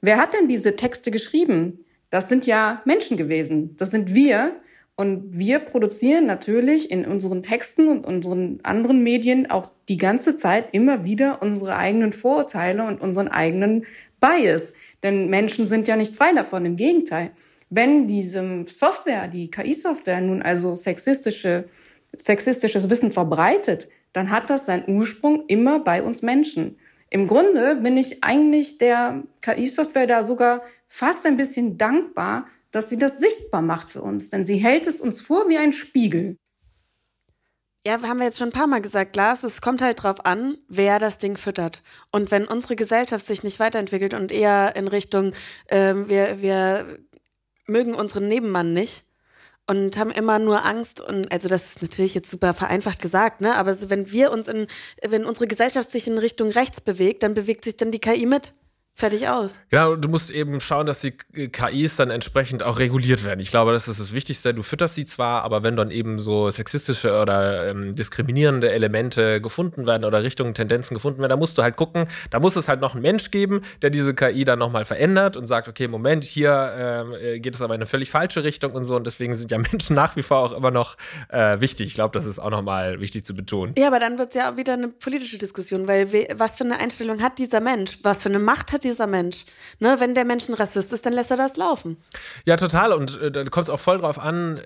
[0.00, 1.84] wer hat denn diese Texte geschrieben?
[2.10, 3.76] Das sind ja Menschen gewesen.
[3.76, 4.60] Das sind wir.
[4.96, 10.68] Und wir produzieren natürlich in unseren Texten und unseren anderen Medien auch die ganze Zeit
[10.72, 13.86] immer wieder unsere eigenen Vorurteile und unseren eigenen
[14.20, 14.72] Bias.
[15.02, 17.32] Denn Menschen sind ja nicht frei davon, im Gegenteil.
[17.70, 21.64] Wenn diese Software, die KI-Software nun also sexistische,
[22.16, 26.78] sexistisches Wissen verbreitet, dann hat das seinen Ursprung immer bei uns Menschen.
[27.10, 32.98] Im Grunde bin ich eigentlich der KI-Software da sogar fast ein bisschen dankbar, dass sie
[32.98, 36.36] das sichtbar macht für uns, denn sie hält es uns vor wie ein Spiegel.
[37.86, 40.56] Ja, haben wir jetzt schon ein paar Mal gesagt, Lars, es kommt halt drauf an,
[40.68, 41.82] wer das Ding füttert.
[42.10, 45.34] Und wenn unsere Gesellschaft sich nicht weiterentwickelt und eher in Richtung,
[45.68, 46.98] ähm, wir, wir
[47.66, 49.04] mögen unseren Nebenmann nicht
[49.66, 53.54] und haben immer nur Angst und also das ist natürlich jetzt super vereinfacht gesagt, ne?
[53.54, 54.66] Aber wenn wir uns in,
[55.06, 58.52] wenn unsere Gesellschaft sich in Richtung rechts bewegt, dann bewegt sich dann die KI mit.
[58.96, 59.60] Fertig aus.
[59.70, 63.40] Genau, du musst eben schauen, dass die KIs dann entsprechend auch reguliert werden.
[63.40, 64.54] Ich glaube, das ist das Wichtigste.
[64.54, 69.84] Du fütterst sie zwar, aber wenn dann eben so sexistische oder ähm, diskriminierende Elemente gefunden
[69.84, 72.80] werden oder Richtungen, Tendenzen gefunden werden, da musst du halt gucken, da muss es halt
[72.80, 76.72] noch einen Mensch geben, der diese KI dann nochmal verändert und sagt, okay, Moment, hier
[76.78, 78.94] ähm, äh, geht es aber in eine völlig falsche Richtung und so.
[78.94, 80.96] Und deswegen sind ja Menschen nach wie vor auch immer noch
[81.30, 81.88] äh, wichtig.
[81.88, 83.74] Ich glaube, das ist auch nochmal wichtig zu betonen.
[83.76, 86.78] Ja, aber dann wird es ja auch wieder eine politische Diskussion, weil was für eine
[86.78, 87.98] Einstellung hat dieser Mensch?
[88.04, 89.44] Was für eine Macht hat dieser Mensch.
[89.80, 89.96] Ne?
[89.98, 91.96] Wenn der Mensch ein Rassist ist, dann lässt er das laufen.
[92.44, 92.92] Ja, total.
[92.92, 94.60] Und äh, da kommt es auch voll drauf an.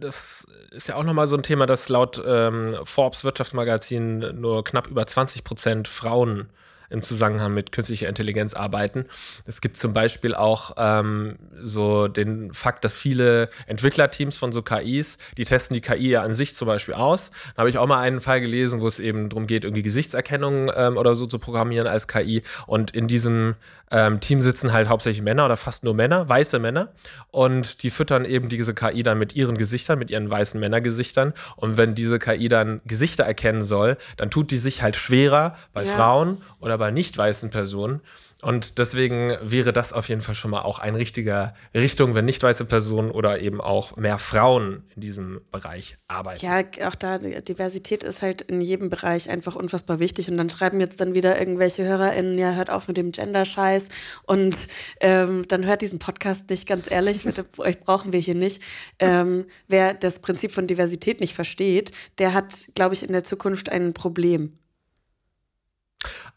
[0.00, 4.88] Das ist ja auch nochmal so ein Thema, dass laut ähm, Forbes Wirtschaftsmagazin nur knapp
[4.88, 6.48] über 20 Prozent Frauen
[6.90, 9.06] im Zusammenhang mit künstlicher Intelligenz arbeiten.
[9.46, 15.18] Es gibt zum Beispiel auch ähm, so den Fakt, dass viele Entwicklerteams von so KIs,
[15.36, 17.30] die testen die KI ja an sich zum Beispiel aus.
[17.54, 20.70] Da habe ich auch mal einen Fall gelesen, wo es eben darum geht, irgendwie Gesichtserkennung
[20.74, 22.42] ähm, oder so zu programmieren als KI.
[22.66, 23.54] Und in diesem
[23.90, 26.88] ähm, Team sitzen halt hauptsächlich Männer oder fast nur Männer, weiße Männer.
[27.30, 31.32] Und die füttern eben diese KI dann mit ihren Gesichtern, mit ihren weißen Männergesichtern.
[31.56, 35.84] Und wenn diese KI dann Gesichter erkennen soll, dann tut die sich halt schwerer bei
[35.84, 35.90] ja.
[35.90, 38.00] Frauen oder bei nicht weißen Personen.
[38.44, 42.42] Und deswegen wäre das auf jeden Fall schon mal auch ein richtiger Richtung, wenn nicht
[42.42, 46.44] weiße Personen oder eben auch mehr Frauen in diesem Bereich arbeiten.
[46.44, 50.28] Ja, auch da, Diversität ist halt in jedem Bereich einfach unfassbar wichtig.
[50.30, 53.86] Und dann schreiben jetzt dann wieder irgendwelche HörerInnen, ja, hört auf mit dem Gender-Scheiß
[54.24, 54.56] und
[55.00, 58.60] ähm, dann hört diesen Podcast nicht, ganz ehrlich, mit euch brauchen wir hier nicht.
[58.98, 63.70] Ähm, wer das Prinzip von Diversität nicht versteht, der hat, glaube ich, in der Zukunft
[63.70, 64.58] ein Problem.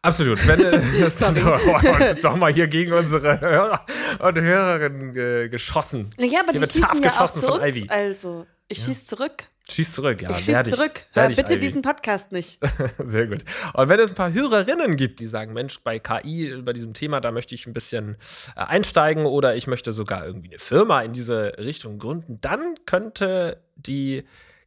[0.02, 0.46] Absolut.
[0.48, 0.60] Wenn,
[1.00, 1.36] das dann
[2.22, 3.86] doch mal hier gegen unsere Hörer
[4.20, 6.10] und Hörerinnen äh, geschossen.
[6.18, 7.90] Ja, aber hier die schießen ja auch zu uns, Ivy.
[7.90, 8.46] also.
[8.70, 8.86] Ich ja.
[8.86, 9.46] schieß zurück.
[9.70, 10.32] Schieß zurück, ja.
[10.32, 11.06] Ich schieß zurück.
[11.14, 11.60] Hör bitte Ivy.
[11.60, 12.60] diesen Podcast nicht.
[13.06, 13.44] Sehr gut.
[13.74, 17.22] Und wenn es ein paar Hörerinnen gibt, die sagen, Mensch, bei KI, bei diesem Thema,
[17.22, 18.18] da möchte ich ein bisschen
[18.56, 23.62] äh, einsteigen oder ich möchte sogar irgendwie eine Firma in diese Richtung gründen, dann könnte
[23.76, 24.26] die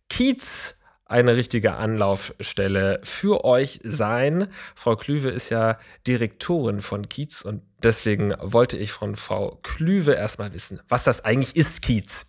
[0.08, 0.78] Kiez
[1.10, 4.48] eine richtige Anlaufstelle für euch sein.
[4.74, 10.54] Frau Klüve ist ja Direktorin von Kiez und deswegen wollte ich von Frau Klüve erstmal
[10.54, 12.26] wissen, was das eigentlich ist, Kiez.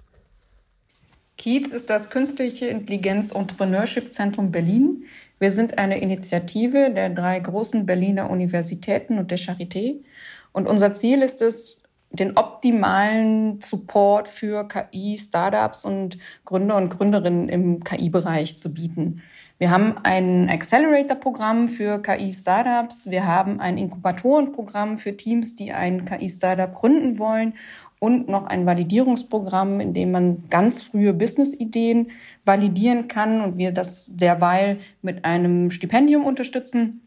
[1.37, 5.05] Kiez ist das Künstliche Intelligenz Entrepreneurship Zentrum Berlin.
[5.39, 10.03] Wir sind eine Initiative der drei großen Berliner Universitäten und der Charité.
[10.51, 11.80] Und unser Ziel ist es,
[12.11, 19.21] den optimalen Support für KI-Startups und Gründer und Gründerinnen im KI-Bereich zu bieten.
[19.57, 23.11] Wir haben ein Accelerator-Programm für KI-Startups.
[23.11, 27.53] Wir haben ein Inkubatorenprogramm für Teams, die ein KI-Startup gründen wollen
[27.99, 32.09] und noch ein Validierungsprogramm, in dem man ganz frühe Business-Ideen
[32.43, 37.01] validieren kann und wir das derweil mit einem Stipendium unterstützen.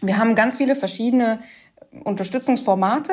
[0.00, 1.40] Wir haben ganz viele verschiedene
[2.04, 3.12] Unterstützungsformate.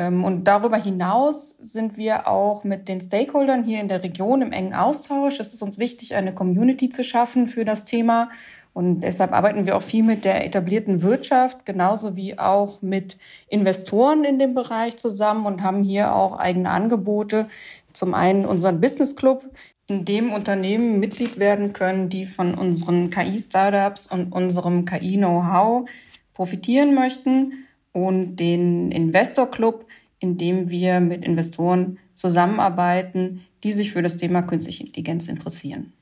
[0.00, 4.50] Ähm, und darüber hinaus sind wir auch mit den Stakeholdern hier in der Region im
[4.50, 5.38] engen Austausch.
[5.38, 8.30] Es ist uns wichtig, eine Community zu schaffen für das Thema.
[8.72, 14.24] Und deshalb arbeiten wir auch viel mit der etablierten Wirtschaft, genauso wie auch mit Investoren
[14.24, 17.48] in dem Bereich zusammen und haben hier auch eigene Angebote.
[17.92, 19.44] Zum einen unseren Business Club,
[19.86, 25.86] in dem Unternehmen Mitglied werden können, die von unseren KI-Startups und unserem KI-Know-how
[26.32, 29.84] profitieren möchten und den Investor Club,
[30.20, 35.92] in dem wir mit Investoren zusammenarbeiten, die sich für das Thema künstliche Intelligenz interessieren.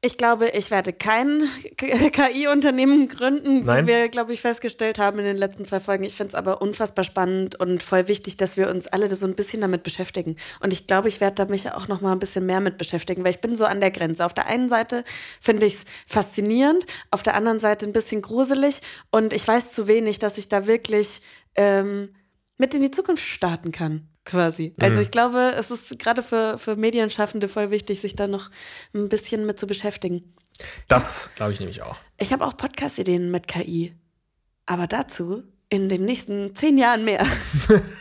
[0.00, 1.42] Ich glaube, ich werde kein
[1.76, 3.84] KI-Unternehmen gründen, Nein?
[3.84, 6.04] wie wir, glaube ich, festgestellt haben in den letzten zwei Folgen.
[6.04, 9.34] Ich finde es aber unfassbar spannend und voll wichtig, dass wir uns alle so ein
[9.34, 10.36] bisschen damit beschäftigen.
[10.60, 13.24] Und ich glaube, ich werde da mich auch noch mal ein bisschen mehr mit beschäftigen,
[13.24, 14.24] weil ich bin so an der Grenze.
[14.24, 15.02] Auf der einen Seite
[15.40, 18.80] finde ich es faszinierend, auf der anderen Seite ein bisschen gruselig
[19.10, 21.22] und ich weiß zu wenig, dass ich da wirklich
[21.56, 22.10] ähm,
[22.58, 24.74] mit in die Zukunft starten kann quasi.
[24.78, 25.02] Also Mhm.
[25.02, 28.50] ich glaube, es ist gerade für, für Medienschaffende voll wichtig, sich da noch
[28.94, 30.34] ein bisschen mit zu beschäftigen.
[30.88, 31.96] Das glaube ich nämlich auch.
[32.18, 33.94] Ich habe auch Podcast-Ideen mit KI.
[34.66, 37.24] Aber dazu in den nächsten zehn Jahren mehr.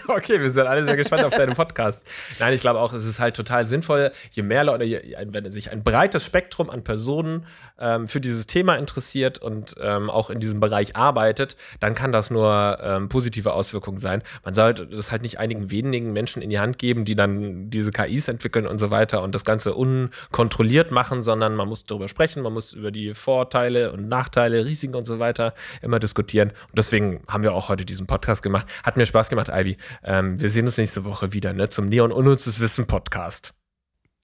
[0.10, 2.08] Okay, wir sind alle sehr gespannt auf deinen Podcast.
[2.40, 5.70] Nein, ich glaube auch, es ist halt total sinnvoll, je mehr Leute, je, wenn sich
[5.70, 7.46] ein breites Spektrum an Personen
[7.78, 12.32] ähm, für dieses Thema interessiert und ähm, auch in diesem Bereich arbeitet, dann kann das
[12.32, 14.24] nur ähm, positive Auswirkungen sein.
[14.46, 17.92] Man sollte das halt nicht einigen wenigen Menschen in die Hand geben, die dann diese
[17.92, 22.44] KIs entwickeln und so weiter und das Ganze unkontrolliert machen, sondern man muss darüber sprechen,
[22.44, 26.52] man muss über die Vorteile und Nachteile, Risiken und so weiter immer diskutieren.
[26.52, 28.68] Und deswegen haben wir auch heute diesen Podcast gemacht.
[28.84, 29.78] Hat mir Spaß gemacht, Ivy.
[30.04, 31.70] Ähm, wir sehen uns nächste Woche wieder, ne?
[31.70, 33.54] Zum Neon Unnützes Wissen Podcast.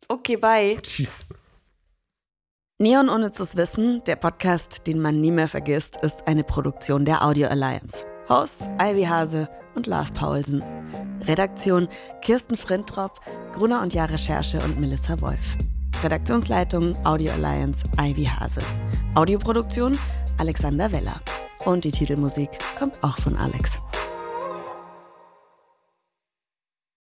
[0.08, 0.78] Okay, bye.
[0.82, 1.28] Tschüss.
[2.80, 7.48] Neon Unnützes Wissen, der Podcast, den man nie mehr vergisst, ist eine Produktion der Audio
[7.48, 8.06] Alliance.
[8.30, 10.64] Hosts Ivy Hase und Lars Paulsen.
[11.28, 11.88] Redaktion
[12.22, 13.20] Kirsten Frintrop,
[13.54, 15.58] Gruner und Jahr Recherche und Melissa Wolf.
[16.04, 18.62] Redaktionsleitung Audio Alliance Ivy Hase.
[19.16, 19.98] Audioproduktion
[20.38, 21.22] Alexander Weller.
[21.66, 23.82] Und die Titelmusik kommt auch von Alex.